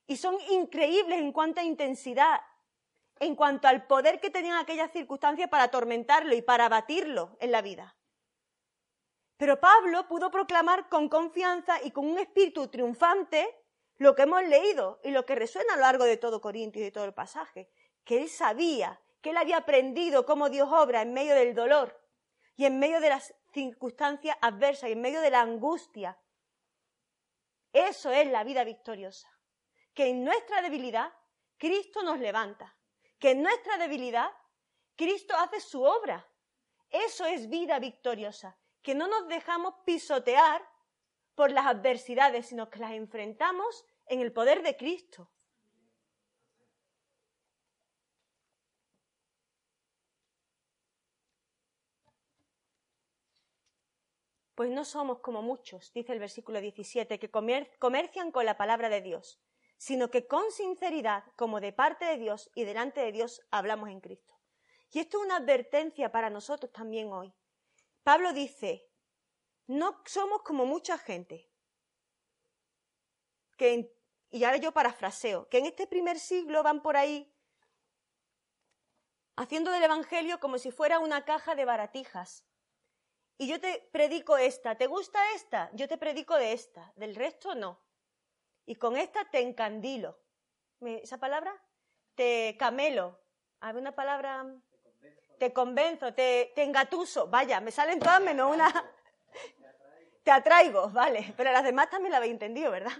Y 0.08 0.18
son 0.18 0.38
increíbles 0.50 1.20
en 1.20 1.32
cuanto 1.34 1.62
a 1.62 1.64
intensidad 1.64 2.42
en 3.20 3.36
cuanto 3.36 3.68
al 3.68 3.86
poder 3.88 4.20
que 4.20 4.30
tenían 4.30 4.58
aquellas 4.58 4.92
circunstancias 4.92 5.50
para 5.50 5.64
atormentarlo 5.64 6.36
y 6.36 6.42
para 6.42 6.66
abatirlo 6.66 7.38
en 7.40 7.52
la 7.52 7.62
vida. 7.62 7.96
Pero 9.38 9.60
Pablo 9.60 10.08
pudo 10.08 10.32
proclamar 10.32 10.90
con 10.90 11.10
confianza 11.10 11.82
y 11.84 11.92
con 11.92 12.06
un 12.06 12.20
espíritu 12.20 12.68
triunfante 12.68 13.64
lo 13.98 14.16
que 14.16 14.24
hemos 14.24 14.44
leído 14.44 15.00
y 15.04 15.12
lo 15.12 15.26
que 15.26 15.36
resuena 15.36 15.74
a 15.74 15.76
lo 15.78 15.82
largo 15.82 16.06
de 16.06 16.18
todo 16.18 16.42
Corintios 16.42 16.82
y 16.82 16.86
de 16.86 16.92
todo 16.92 17.06
el 17.06 17.14
pasaje, 17.14 17.70
que 18.04 18.22
él 18.22 18.30
sabía, 18.30 19.02
que 19.22 19.30
él 19.32 19.38
había 19.38 19.58
aprendido 19.58 20.26
cómo 20.26 20.50
Dios 20.50 20.70
obra 20.72 21.02
en 21.02 21.14
medio 21.14 21.36
del 21.36 21.56
dolor 21.56 22.00
y 22.56 22.66
en 22.66 22.80
medio 22.80 23.00
de 23.00 23.10
las 23.10 23.34
circunstancias 23.54 24.38
adversas 24.42 24.90
y 24.90 24.94
en 24.94 25.02
medio 25.02 25.22
de 25.22 25.30
la 25.30 25.42
angustia. 25.42 26.20
Eso 27.72 28.12
es 28.12 28.28
la 28.28 28.44
vida 28.44 28.64
victoriosa, 28.64 29.30
que 29.94 30.08
en 30.08 30.24
nuestra 30.24 30.62
debilidad 30.62 31.12
Cristo 31.58 32.04
nos 32.04 32.20
levanta 32.20 32.76
que 33.24 33.32
en 33.32 33.42
nuestra 33.42 33.78
debilidad 33.78 34.30
Cristo 34.98 35.34
hace 35.38 35.62
su 35.62 35.82
obra. 35.82 36.30
Eso 36.90 37.26
es 37.26 37.48
vida 37.48 37.80
victoriosa, 37.80 38.60
que 38.82 38.96
no 38.96 39.08
nos 39.08 39.30
dejamos 39.30 39.76
pisotear 39.86 40.62
por 41.34 41.50
las 41.50 41.66
adversidades, 41.66 42.48
sino 42.48 42.70
que 42.70 42.80
las 42.80 42.92
enfrentamos 42.92 43.86
en 44.08 44.20
el 44.20 44.34
poder 44.34 44.62
de 44.62 44.76
Cristo. 44.76 45.32
Pues 54.54 54.70
no 54.70 54.84
somos 54.84 55.20
como 55.20 55.42
muchos, 55.42 55.94
dice 55.94 56.12
el 56.12 56.20
versículo 56.20 56.60
17, 56.60 57.20
que 57.20 57.32
comercian 57.32 58.34
con 58.34 58.46
la 58.46 58.58
palabra 58.58 58.90
de 58.90 59.00
Dios 59.00 59.40
sino 59.84 60.10
que 60.10 60.28
con 60.28 60.50
sinceridad, 60.50 61.26
como 61.36 61.60
de 61.60 61.74
parte 61.74 62.06
de 62.06 62.18
Dios 62.18 62.50
y 62.56 62.64
delante 62.64 63.02
de 63.02 63.12
Dios, 63.12 63.42
hablamos 63.52 63.90
en 63.90 64.00
Cristo. 64.00 64.34
Y 64.92 65.00
esto 65.00 65.18
es 65.18 65.26
una 65.26 65.36
advertencia 65.36 66.10
para 66.10 66.30
nosotros 66.30 66.72
también 66.72 67.12
hoy. 67.12 67.34
Pablo 68.02 68.32
dice, 68.32 68.90
no 69.68 70.02
somos 70.06 70.42
como 70.44 70.66
mucha 70.66 70.98
gente, 70.98 71.52
que, 73.58 73.94
y 74.30 74.46
ahora 74.46 74.56
yo 74.56 74.72
parafraseo, 74.72 75.50
que 75.50 75.58
en 75.58 75.66
este 75.66 75.86
primer 75.86 76.18
siglo 76.18 76.64
van 76.64 76.82
por 76.82 76.96
ahí 76.96 77.30
haciendo 79.36 79.70
del 79.70 79.84
Evangelio 79.84 80.40
como 80.40 80.60
si 80.60 80.72
fuera 80.72 81.00
una 81.00 81.26
caja 81.26 81.56
de 81.56 81.66
baratijas. 81.66 82.46
Y 83.38 83.50
yo 83.50 83.60
te 83.60 83.90
predico 83.92 84.38
esta, 84.38 84.78
¿te 84.78 84.88
gusta 84.88 85.20
esta? 85.34 85.70
Yo 85.74 85.90
te 85.90 85.98
predico 85.98 86.38
de 86.38 86.54
esta, 86.54 86.94
del 86.96 87.16
resto 87.16 87.54
no. 87.54 87.82
Y 88.66 88.76
con 88.76 88.98
esta 88.98 89.26
te 89.26 89.40
encandilo. 89.40 90.18
¿Esa 90.82 91.18
palabra? 91.18 91.54
Te 92.16 92.56
camelo. 92.58 93.20
¿Hay 93.60 93.76
una 93.76 93.94
palabra? 93.94 94.46
Te 95.40 95.52
convenzo, 95.54 96.14
te, 96.14 96.52
te 96.56 96.64
engatuso. 96.64 97.28
Vaya, 97.28 97.60
me 97.60 97.72
salen 97.72 98.00
todas 98.00 98.22
menos 98.22 98.54
una. 98.54 98.72
Te 100.24 100.32
atraigo, 100.32 100.90
vale. 100.90 101.34
Pero 101.36 101.52
las 101.52 101.64
demás 101.64 101.90
también 101.90 102.12
la 102.12 102.18
habéis 102.18 102.34
entendido, 102.34 102.72
¿verdad? 102.72 102.94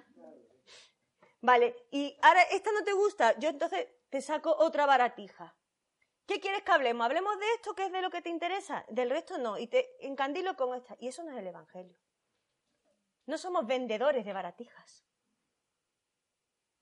Vale, 1.44 1.76
y 1.92 2.18
ahora 2.22 2.42
esta 2.44 2.72
no 2.72 2.86
te 2.86 2.94
gusta, 2.94 3.38
yo 3.38 3.50
entonces 3.50 3.86
te 4.10 4.22
saco 4.22 4.56
otra 4.60 4.86
baratija. 4.86 5.54
¿Qué 6.26 6.40
quieres 6.40 6.64
que 6.64 6.72
hablemos? 6.72 7.04
¿Hablemos 7.04 7.38
de 7.38 7.46
esto 7.56 7.76
que 7.76 7.86
es 7.86 7.92
de 7.92 8.02
lo 8.02 8.10
que 8.10 8.22
te 8.22 8.30
interesa? 8.30 8.86
Del 8.88 9.10
resto 9.10 9.38
no, 9.38 9.58
y 9.58 9.68
te 9.68 10.08
encandilo 10.08 10.56
con 10.56 10.74
esta. 10.74 10.96
Y 11.00 11.10
eso 11.10 11.22
no 11.22 11.32
es 11.32 11.38
el 11.38 11.48
Evangelio. 11.48 11.98
No 13.26 13.38
somos 13.38 13.68
vendedores 13.68 14.24
de 14.24 14.32
baratijas. 14.32 15.03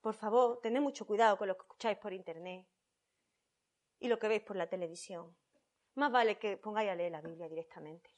Por 0.02 0.16
favor, 0.16 0.60
tened 0.62 0.82
mucho 0.82 1.06
cuidado 1.06 1.38
con 1.38 1.48
lo 1.48 1.56
que 1.56 1.62
escucháis 1.62 1.98
por 1.98 2.12
internet 2.12 2.68
y 4.00 4.08
lo 4.08 4.18
que 4.18 4.28
veis 4.28 4.42
por 4.42 4.56
la 4.56 4.68
televisión. 4.68 5.36
Más 5.96 6.12
vale 6.12 6.40
que 6.40 6.58
pongáis 6.58 6.90
a 6.90 6.96
leer 6.96 7.12
la 7.12 7.22
Biblia 7.22 7.48
directamente. 7.48 8.10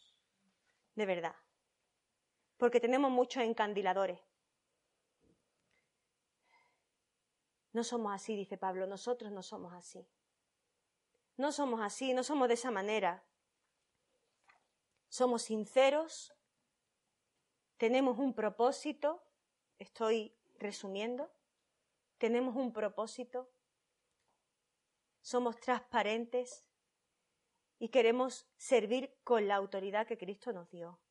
De 0.95 1.05
verdad. 1.05 1.35
Porque 2.57 2.79
tenemos 2.79 3.11
muchos 3.11 3.43
encandiladores. 3.43 4.19
No 7.73 7.83
somos 7.83 8.13
así, 8.13 8.35
dice 8.35 8.57
Pablo, 8.57 8.87
nosotros 8.87 9.31
no 9.31 9.43
somos 9.43 9.73
así. 9.73 10.07
No 11.35 11.51
somos 11.51 11.81
así, 11.81 12.13
no 12.13 12.23
somos 12.23 12.47
de 12.47 12.53
esa 12.53 12.71
manera. 12.71 13.25
Somos 15.09 15.43
sinceros, 15.43 16.33
tenemos 17.77 18.17
un 18.19 18.33
propósito, 18.33 19.23
estoy 19.77 20.35
resumiendo, 20.59 21.31
tenemos 22.23 22.55
un 22.55 22.71
propósito, 22.71 23.51
somos 25.19 25.59
transparentes 25.59 26.65
y 27.79 27.89
queremos 27.89 28.47
servir 28.55 29.13
con 29.25 29.45
la 29.45 29.55
autoridad 29.55 30.07
que 30.07 30.17
Cristo 30.17 30.53
nos 30.53 30.69
dio. 30.69 31.01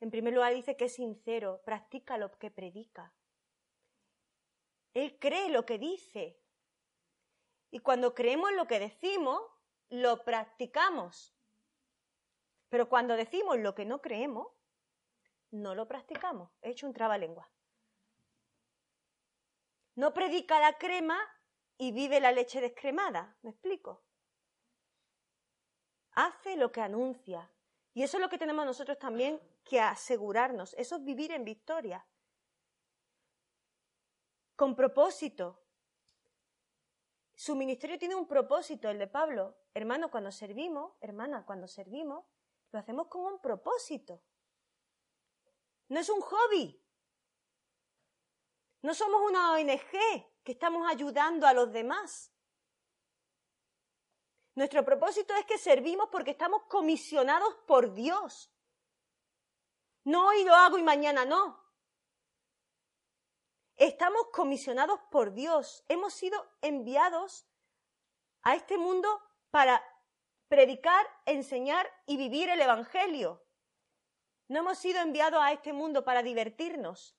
En 0.00 0.10
primer 0.10 0.34
lugar 0.34 0.52
dice 0.52 0.76
que 0.76 0.86
es 0.86 0.94
sincero, 0.94 1.62
practica 1.64 2.18
lo 2.18 2.36
que 2.36 2.50
predica. 2.50 3.14
Él 4.92 5.16
cree 5.20 5.50
lo 5.50 5.64
que 5.64 5.78
dice. 5.78 6.42
Y 7.70 7.78
cuando 7.78 8.16
creemos 8.16 8.50
lo 8.54 8.66
que 8.66 8.80
decimos, 8.80 9.40
lo 9.88 10.24
practicamos. 10.24 11.32
Pero 12.70 12.88
cuando 12.88 13.14
decimos 13.14 13.56
lo 13.60 13.72
que 13.76 13.84
no 13.84 14.02
creemos, 14.02 14.48
no 15.52 15.76
lo 15.76 15.86
practicamos. 15.86 16.50
He 16.60 16.70
hecho 16.70 16.88
un 16.88 16.92
trabalengua. 16.92 17.48
No 19.94 20.14
predica 20.14 20.60
la 20.60 20.78
crema 20.78 21.18
y 21.76 21.92
vive 21.92 22.20
la 22.20 22.32
leche 22.32 22.60
descremada. 22.60 23.36
¿Me 23.42 23.50
explico? 23.50 24.02
Hace 26.12 26.56
lo 26.56 26.72
que 26.72 26.80
anuncia. 26.80 27.50
Y 27.94 28.02
eso 28.02 28.16
es 28.16 28.22
lo 28.22 28.28
que 28.28 28.38
tenemos 28.38 28.64
nosotros 28.64 28.98
también 28.98 29.40
que 29.64 29.80
asegurarnos. 29.80 30.74
Eso 30.74 30.96
es 30.96 31.04
vivir 31.04 31.32
en 31.32 31.44
victoria 31.44 32.06
con 34.56 34.76
propósito. 34.76 35.60
Su 37.34 37.56
ministerio 37.56 37.98
tiene 37.98 38.14
un 38.14 38.28
propósito, 38.28 38.88
el 38.88 38.98
de 38.98 39.08
Pablo. 39.08 39.56
Hermano, 39.74 40.10
cuando 40.10 40.30
servimos, 40.30 40.92
hermana, 41.00 41.44
cuando 41.44 41.66
servimos, 41.66 42.24
lo 42.70 42.78
hacemos 42.78 43.08
con 43.08 43.22
un 43.22 43.40
propósito. 43.40 44.22
No 45.88 45.98
es 45.98 46.08
un 46.08 46.20
hobby. 46.20 46.81
No 48.82 48.94
somos 48.94 49.22
una 49.22 49.52
ONG 49.52 49.90
que 50.42 50.52
estamos 50.52 50.90
ayudando 50.90 51.46
a 51.46 51.54
los 51.54 51.72
demás. 51.72 52.32
Nuestro 54.54 54.84
propósito 54.84 55.34
es 55.34 55.46
que 55.46 55.56
servimos 55.56 56.08
porque 56.10 56.32
estamos 56.32 56.64
comisionados 56.64 57.54
por 57.66 57.94
Dios. 57.94 58.52
No 60.04 60.26
hoy 60.26 60.44
lo 60.44 60.54
hago 60.54 60.78
y 60.78 60.82
mañana 60.82 61.24
no. 61.24 61.62
Estamos 63.76 64.26
comisionados 64.32 65.00
por 65.10 65.32
Dios. 65.32 65.84
Hemos 65.88 66.12
sido 66.12 66.44
enviados 66.60 67.46
a 68.42 68.56
este 68.56 68.76
mundo 68.76 69.22
para 69.50 69.82
predicar, 70.48 71.06
enseñar 71.24 71.88
y 72.04 72.16
vivir 72.16 72.48
el 72.50 72.60
Evangelio. 72.60 73.42
No 74.48 74.58
hemos 74.58 74.78
sido 74.78 75.00
enviados 75.00 75.40
a 75.40 75.52
este 75.52 75.72
mundo 75.72 76.04
para 76.04 76.22
divertirnos, 76.22 77.16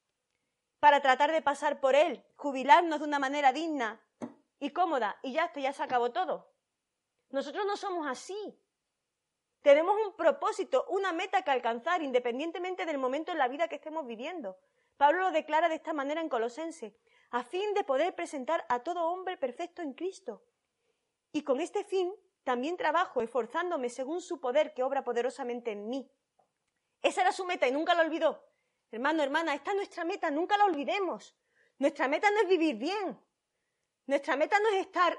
para 0.84 1.00
tratar 1.00 1.32
de 1.32 1.42
pasar 1.42 1.80
por 1.80 1.96
él, 1.96 2.26
jubilarnos 2.36 3.00
de 3.00 3.06
una 3.06 3.18
manera 3.18 3.54
digna 3.54 4.06
y 4.60 4.72
cómoda 4.72 5.18
y 5.24 5.32
ya, 5.32 5.46
esto 5.46 5.62
ya 5.62 5.72
se 5.72 5.82
acabó 5.82 6.12
todo. 6.12 6.52
Nosotros 7.30 7.66
no 7.66 7.78
somos 7.78 8.06
así. 8.06 8.60
Tenemos 9.62 9.96
un 10.06 10.14
propósito, 10.18 10.86
una 10.90 11.14
meta 11.14 11.42
que 11.42 11.52
alcanzar, 11.52 12.02
independientemente 12.02 12.86
del 12.86 12.98
momento 12.98 13.32
en 13.32 13.38
la 13.38 13.48
vida 13.48 13.70
que 13.70 13.76
estemos 13.76 14.06
viviendo. 14.06 14.58
Pablo 14.98 15.22
lo 15.22 15.32
declara 15.32 15.70
de 15.70 15.76
esta 15.76 15.94
manera 15.94 16.20
en 16.20 16.28
Colosense, 16.28 16.98
a 17.30 17.44
fin 17.44 17.74
de 17.76 17.86
poder 17.86 18.14
presentar 18.14 18.66
a 18.68 18.80
todo 18.80 19.08
hombre 19.08 19.38
perfecto 19.38 19.82
en 19.82 19.94
Cristo. 19.94 20.44
Y 21.32 21.44
con 21.44 21.62
este 21.62 21.86
fin 21.86 22.14
también 22.44 22.76
trabajo, 22.76 23.22
esforzándome 23.22 23.88
según 23.88 24.20
su 24.20 24.42
poder 24.42 24.74
que 24.74 24.84
obra 24.84 25.06
poderosamente 25.06 25.72
en 25.72 25.88
mí. 25.88 26.12
Esa 27.02 27.22
era 27.22 27.32
su 27.32 27.46
meta 27.46 27.70
y 27.70 27.72
nunca 27.72 27.96
la 27.96 28.02
olvidó. 28.02 28.53
Hermano, 28.94 29.24
hermana, 29.24 29.56
esta 29.56 29.72
es 29.72 29.78
nuestra 29.78 30.06
meta, 30.06 30.30
nunca 30.30 30.56
la 30.56 30.66
olvidemos. 30.66 31.36
Nuestra 31.80 32.08
meta 32.08 32.30
no 32.30 32.42
es 32.42 32.48
vivir 32.48 32.76
bien. 32.76 33.20
Nuestra 34.06 34.36
meta 34.36 34.60
no 34.60 34.70
es 34.70 34.86
estar, 34.86 35.18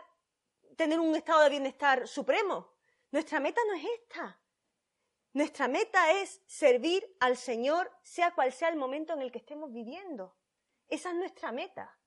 tener 0.76 1.00
un 1.00 1.16
estado 1.16 1.42
de 1.42 1.50
bienestar 1.50 2.06
supremo. 2.06 2.72
Nuestra 3.10 3.40
meta 3.40 3.60
no 3.66 3.74
es 3.74 3.84
esta. 3.98 4.40
Nuestra 5.32 5.66
meta 5.66 6.12
es 6.12 6.40
servir 6.46 7.16
al 7.18 7.36
Señor, 7.36 7.90
sea 8.04 8.32
cual 8.32 8.52
sea 8.52 8.68
el 8.68 8.76
momento 8.76 9.12
en 9.12 9.22
el 9.22 9.32
que 9.32 9.38
estemos 9.38 9.72
viviendo. 9.72 10.36
Esa 10.86 11.10
es 11.10 11.16
nuestra 11.16 11.50
meta. 11.50 11.98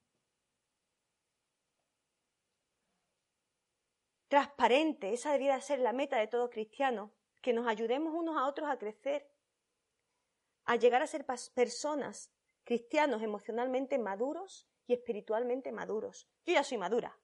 Transparente, 4.28 5.12
esa 5.12 5.32
debería 5.32 5.60
ser 5.60 5.80
la 5.80 5.92
meta 5.92 6.16
de 6.16 6.28
todo 6.28 6.48
cristiano, 6.48 7.12
que 7.42 7.52
nos 7.52 7.66
ayudemos 7.66 8.14
unos 8.14 8.38
a 8.38 8.46
otros 8.46 8.70
a 8.70 8.78
crecer, 8.78 9.30
a 10.68 10.76
llegar 10.76 11.00
a 11.00 11.06
ser 11.06 11.24
personas, 11.54 12.30
cristianos 12.62 13.22
emocionalmente 13.22 13.98
maduros 13.98 14.68
y 14.86 14.92
espiritualmente 14.92 15.72
maduros. 15.72 16.28
Yo 16.44 16.52
ya 16.52 16.62
soy 16.62 16.76
madura, 16.76 17.18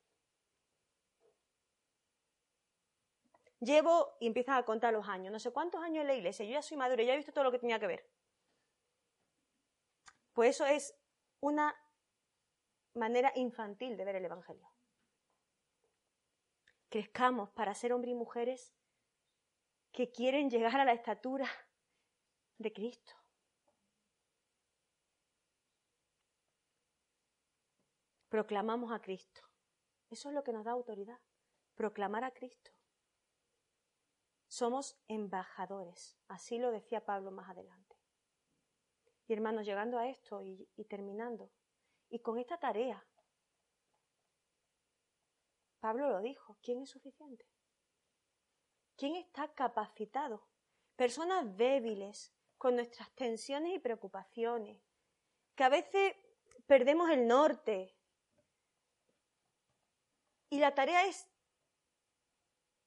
Llevo, 3.61 4.17
y 4.21 4.27
empiezan 4.27 4.57
a 4.59 4.65
contar 4.65 4.93
los 4.93 5.09
años, 5.09 5.33
no 5.33 5.39
sé 5.39 5.51
cuántos 5.51 5.83
años 5.83 6.03
en 6.03 6.09
la 6.09 6.15
iglesia, 6.15 6.45
yo 6.45 6.53
ya 6.53 6.61
soy 6.61 6.77
madura, 6.77 7.03
ya 7.03 7.15
he 7.15 7.17
visto 7.17 7.33
todo 7.33 7.45
lo 7.45 7.51
que 7.51 7.59
tenía 7.59 7.79
que 7.79 7.87
ver. 7.87 8.07
Pues 10.35 10.57
eso 10.57 10.67
es 10.67 10.95
una 11.41 11.75
manera 12.93 13.33
infantil 13.37 13.97
de 13.97 14.05
ver 14.05 14.17
el 14.17 14.25
Evangelio. 14.27 14.69
Crezcamos 16.91 17.49
para 17.51 17.75
ser 17.75 17.95
hombres 17.95 18.13
y 18.13 18.17
mujeres 18.17 18.75
que 19.93 20.13
quieren 20.13 20.51
llegar 20.51 20.79
a 20.79 20.85
la 20.85 20.93
estatura 20.93 21.49
de 22.59 22.71
Cristo. 22.71 23.15
Proclamamos 28.35 28.91
a 28.91 28.99
Cristo. 28.99 29.43
Eso 30.11 30.29
es 30.29 30.35
lo 30.35 30.43
que 30.43 30.53
nos 30.53 30.65
da 30.65 30.73
autoridad. 30.73 31.21
Proclamar 31.77 32.25
a 32.25 32.33
Cristo. 32.33 32.73
Somos 34.49 34.99
embajadores, 35.07 36.19
así 36.27 36.59
lo 36.59 36.73
decía 36.73 37.05
Pablo 37.05 37.31
más 37.31 37.49
adelante. 37.49 37.97
Y 39.29 39.35
hermanos, 39.35 39.65
llegando 39.65 39.99
a 39.99 40.09
esto 40.09 40.43
y, 40.43 40.67
terminando, 40.91 41.53
y 42.09 42.19
con 42.23 42.41
esta 42.41 42.59
tarea, 42.59 43.07
Pablo 45.79 46.11
lo 46.11 46.19
dijo, 46.19 46.59
¿quién 46.61 46.83
es 46.83 46.91
suficiente? 46.91 47.47
¿Quién 48.97 49.15
está 49.15 49.55
capacitado? 49.55 50.49
Personas 50.97 51.57
débiles, 51.57 52.35
con 52.59 52.75
nuestras 52.75 53.15
tensiones 53.15 53.77
y 53.77 53.79
preocupaciones, 53.79 54.83
que 55.55 55.63
a 55.63 55.69
veces 55.69 56.17
perdemos 56.67 57.11
el 57.11 57.29
norte. 57.29 57.94
Y 60.55 60.61
la 60.61 60.73
tarea 60.73 61.05
es 61.05 61.27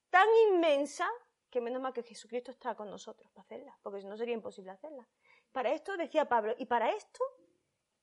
tan 0.10 0.26
inmensa 0.48 1.06
que 1.50 1.60
menos 1.60 1.82
mal 1.82 1.92
que 1.92 2.02
Jesucristo 2.02 2.52
está 2.52 2.76
con 2.76 2.90
nosotros 2.90 3.30
para 3.34 3.44
hacerla, 3.44 3.78
porque 3.84 4.00
si 4.00 4.08
no 4.08 4.16
sería 4.16 4.36
imposible 4.36 4.72
hacerla. 4.72 5.06
Para 5.52 5.74
esto 5.74 5.98
decía 5.98 6.30
Pablo, 6.30 6.56
¿y 6.58 6.66
para 6.66 6.92
esto 6.92 7.20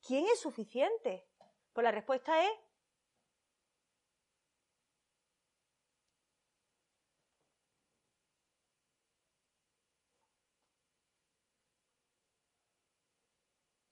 quién 0.07 0.27
es 0.27 0.39
suficiente? 0.39 1.27
Pues 1.73 1.83
la 1.83 1.93
respuesta 1.93 2.45
es 2.45 2.53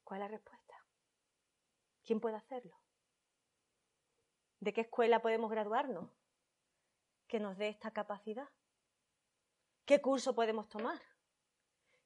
¿Cuál 0.04 0.20
es 0.20 0.24
la 0.26 0.36
respuesta? 0.36 0.74
¿Quién 2.04 2.20
puede 2.20 2.36
hacerlo? 2.36 2.81
¿De 4.62 4.72
qué 4.72 4.82
escuela 4.82 5.20
podemos 5.20 5.50
graduarnos 5.50 6.08
que 7.26 7.40
nos 7.40 7.58
dé 7.58 7.68
esta 7.68 7.90
capacidad? 7.90 8.48
¿Qué 9.84 10.00
curso 10.00 10.36
podemos 10.36 10.68
tomar? 10.68 11.02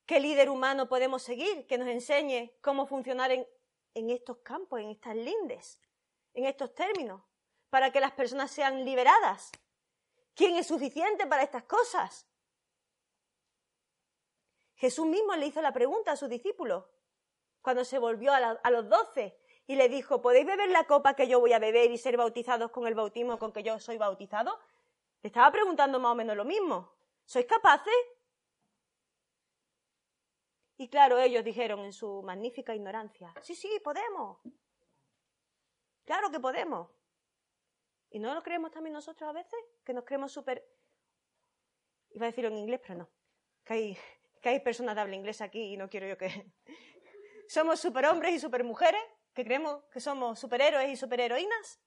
¿Qué 0.06 0.20
líder 0.20 0.48
humano 0.48 0.88
podemos 0.88 1.22
seguir 1.22 1.66
que 1.66 1.76
nos 1.76 1.86
enseñe 1.88 2.54
cómo 2.62 2.86
funcionar 2.86 3.30
en, 3.30 4.10
estos 4.10 4.38
campos, 4.38 4.80
en 4.80 4.88
estas 4.88 5.14
lindes, 5.16 5.78
en 6.32 6.46
estos 6.46 6.74
términos, 6.74 7.20
para 7.68 7.92
que 7.92 8.00
las 8.00 8.12
personas 8.12 8.50
sean 8.50 8.86
liberadas. 8.86 9.52
¿Quién 10.34 10.56
es 10.56 10.66
suficiente 10.66 11.26
para 11.26 11.42
estas 11.42 11.64
cosas? 11.64 12.26
Jesús 14.76 15.04
mismo 15.04 15.36
le 15.36 15.44
hizo 15.44 15.60
la 15.60 15.74
pregunta 15.74 16.12
a 16.12 16.16
sus 16.16 16.30
discípulos 16.30 16.86
cuando 17.60 17.84
se 17.84 17.98
volvió 17.98 18.32
a, 18.32 18.70
los 18.70 18.88
doce 18.88 19.38
y 19.66 19.76
le 19.76 19.88
dijo, 19.88 20.22
¿podéis 20.22 20.46
beber 20.46 20.70
la 20.70 20.84
copa 20.84 21.14
que 21.14 21.26
yo 21.26 21.40
voy 21.40 21.52
a 21.52 21.58
beber 21.58 21.90
y 21.90 21.98
ser 21.98 22.16
bautizados 22.16 22.70
con 22.70 22.86
el 22.86 22.94
bautismo 22.94 23.38
con 23.38 23.52
que 23.52 23.62
yo 23.62 23.78
soy 23.80 23.98
bautizado? 23.98 24.58
Le 25.22 25.28
estaba 25.28 25.50
preguntando 25.50 25.98
más 25.98 26.12
o 26.12 26.14
menos 26.14 26.36
lo 26.36 26.44
mismo. 26.44 26.92
¿Sois 27.24 27.46
capaces? 27.46 27.94
Y 30.78 30.88
claro, 30.88 31.18
ellos 31.18 31.42
dijeron 31.42 31.80
en 31.80 31.92
su 31.92 32.22
magnífica 32.22 32.74
ignorancia, 32.74 33.32
sí, 33.40 33.54
sí, 33.54 33.80
podemos. 33.82 34.38
Claro 36.04 36.30
que 36.30 36.38
podemos. 36.38 36.88
¿Y 38.10 38.18
no 38.18 38.34
lo 38.34 38.42
creemos 38.42 38.70
también 38.70 38.92
nosotros 38.92 39.28
a 39.28 39.32
veces? 39.32 39.58
Que 39.84 39.92
nos 39.92 40.04
creemos 40.04 40.32
súper... 40.32 40.64
Iba 42.10 42.26
a 42.26 42.30
decirlo 42.30 42.50
en 42.50 42.58
inglés, 42.58 42.80
pero 42.82 43.00
no. 43.00 43.08
Que 43.64 43.74
hay, 43.74 43.98
que 44.40 44.48
hay 44.50 44.60
personas 44.60 44.94
de 44.94 45.00
habla 45.00 45.16
inglés 45.16 45.40
aquí 45.40 45.72
y 45.72 45.76
no 45.76 45.88
quiero 45.88 46.06
yo 46.06 46.16
que... 46.16 46.52
Somos 47.48 47.80
superhombres 47.80 48.34
y 48.34 48.38
supermujeres, 48.38 49.02
que 49.36 49.44
creemos 49.44 49.84
que 49.92 50.00
somos 50.00 50.40
superhéroes 50.40 50.88
y 50.88 50.96
superheroínas. 50.96 51.78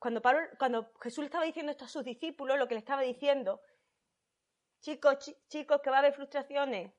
Cuando, 0.00 0.20
cuando 0.58 0.92
Jesús 1.00 1.20
le 1.20 1.26
estaba 1.26 1.44
diciendo 1.44 1.70
esto 1.70 1.84
a 1.84 1.88
sus 1.88 2.02
discípulos, 2.02 2.58
lo 2.58 2.66
que 2.66 2.74
le 2.74 2.80
estaba 2.80 3.02
diciendo, 3.02 3.62
chicos, 4.80 5.32
chicos, 5.48 5.80
que 5.80 5.90
va 5.90 5.96
a 5.96 5.98
haber 6.00 6.14
frustraciones, 6.14 6.92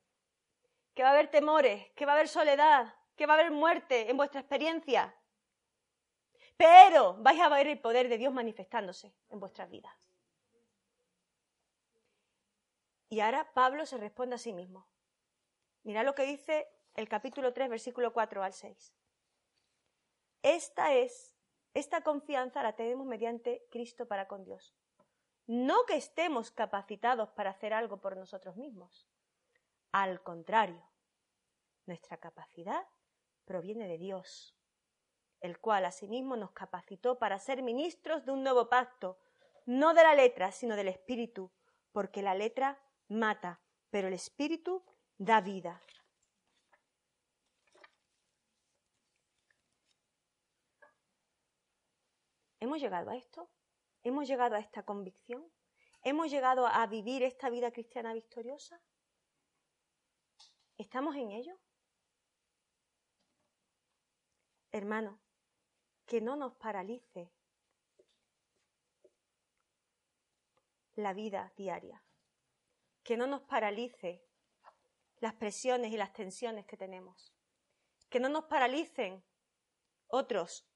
que 0.94 1.02
va 1.02 1.10
a 1.10 1.12
haber 1.12 1.30
temores, 1.30 1.92
que 1.94 2.06
va 2.06 2.12
a 2.12 2.14
haber 2.14 2.28
soledad, 2.28 2.94
que 3.14 3.26
va 3.26 3.34
a 3.34 3.38
haber 3.38 3.50
muerte 3.50 4.10
en 4.10 4.16
vuestra 4.16 4.40
experiencia. 4.40 5.14
Pero 6.56 7.18
vais 7.18 7.40
a 7.40 7.50
ver 7.50 7.66
el 7.66 7.78
poder 7.78 8.08
de 8.08 8.16
Dios 8.16 8.32
manifestándose 8.32 9.14
en 9.28 9.40
vuestras 9.40 9.68
vidas. 9.68 9.94
Y 13.10 13.20
ahora 13.20 13.52
Pablo 13.52 13.84
se 13.84 13.98
responde 13.98 14.36
a 14.36 14.38
sí 14.38 14.54
mismo. 14.54 14.88
Mira 15.88 16.02
lo 16.02 16.14
que 16.14 16.26
dice 16.26 16.68
el 16.96 17.08
capítulo 17.08 17.54
3, 17.54 17.70
versículo 17.70 18.12
4 18.12 18.42
al 18.42 18.52
6. 18.52 18.92
Esta 20.42 20.92
es, 20.92 21.34
esta 21.72 22.02
confianza 22.02 22.62
la 22.62 22.76
tenemos 22.76 23.06
mediante 23.06 23.66
Cristo 23.70 24.06
para 24.06 24.28
con 24.28 24.44
Dios. 24.44 24.76
No 25.46 25.86
que 25.86 25.96
estemos 25.96 26.50
capacitados 26.50 27.30
para 27.30 27.52
hacer 27.52 27.72
algo 27.72 28.02
por 28.02 28.18
nosotros 28.18 28.58
mismos. 28.58 29.08
Al 29.90 30.22
contrario, 30.22 30.86
nuestra 31.86 32.18
capacidad 32.18 32.86
proviene 33.46 33.88
de 33.88 33.96
Dios, 33.96 34.54
el 35.40 35.58
cual 35.58 35.86
asimismo 35.86 36.36
nos 36.36 36.50
capacitó 36.50 37.18
para 37.18 37.38
ser 37.38 37.62
ministros 37.62 38.26
de 38.26 38.32
un 38.32 38.42
nuevo 38.42 38.68
pacto, 38.68 39.18
no 39.64 39.94
de 39.94 40.02
la 40.02 40.14
letra, 40.14 40.52
sino 40.52 40.76
del 40.76 40.88
Espíritu, 40.88 41.50
porque 41.92 42.20
la 42.20 42.34
letra 42.34 42.78
mata, 43.08 43.62
pero 43.88 44.08
el 44.08 44.12
Espíritu 44.12 44.84
da 45.18 45.40
vida. 45.40 45.80
¿Hemos 52.60 52.80
llegado 52.80 53.10
a 53.10 53.16
esto? 53.16 53.48
¿Hemos 54.02 54.26
llegado 54.26 54.56
a 54.56 54.60
esta 54.60 54.82
convicción? 54.84 55.50
¿Hemos 56.02 56.30
llegado 56.30 56.66
a 56.66 56.86
vivir 56.86 57.22
esta 57.22 57.50
vida 57.50 57.70
cristiana 57.72 58.14
victoriosa? 58.14 58.80
¿Estamos 60.76 61.16
en 61.16 61.32
ello? 61.32 61.58
Hermano, 64.70 65.20
que 66.06 66.20
no 66.20 66.36
nos 66.36 66.54
paralice 66.54 67.32
la 70.94 71.12
vida 71.12 71.52
diaria 71.56 72.02
que 73.08 73.16
no 73.16 73.26
nos 73.26 73.40
paralice 73.40 74.22
las 75.20 75.34
presiones 75.34 75.92
y 75.92 75.96
las 75.96 76.12
tensiones 76.12 76.66
que 76.66 76.76
tenemos, 76.76 77.34
que 78.08 78.20
no 78.20 78.28
nos 78.28 78.44
paralicen 78.44 79.24
otros 80.06 80.66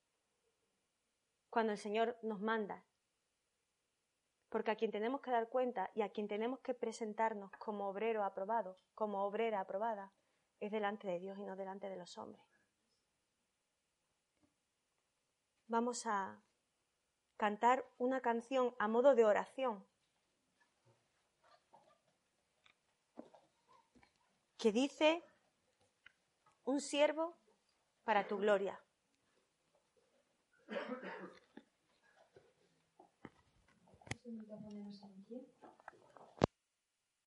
cuando 1.50 1.72
el 1.72 1.78
Señor 1.78 2.18
nos 2.22 2.40
manda, 2.40 2.84
porque 4.48 4.70
a 4.70 4.76
quien 4.76 4.90
tenemos 4.90 5.20
que 5.20 5.30
dar 5.30 5.48
cuenta 5.48 5.90
y 5.94 6.02
a 6.02 6.10
quien 6.10 6.28
tenemos 6.28 6.60
que 6.60 6.74
presentarnos 6.74 7.50
como 7.58 7.88
obrero 7.88 8.24
aprobado, 8.24 8.78
como 8.94 9.24
obrera 9.24 9.60
aprobada, 9.60 10.12
es 10.60 10.70
delante 10.70 11.08
de 11.08 11.18
Dios 11.18 11.38
y 11.38 11.42
no 11.42 11.56
delante 11.56 11.88
de 11.88 11.96
los 11.96 12.16
hombres. 12.18 12.44
Vamos 15.66 16.06
a 16.06 16.42
cantar 17.36 17.84
una 17.98 18.20
canción 18.20 18.74
a 18.78 18.88
modo 18.88 19.14
de 19.14 19.24
oración 19.24 19.86
que 24.62 24.70
dice, 24.70 25.24
un 26.64 26.80
siervo 26.80 27.36
para 28.04 28.28
tu 28.28 28.38
gloria. 28.38 28.80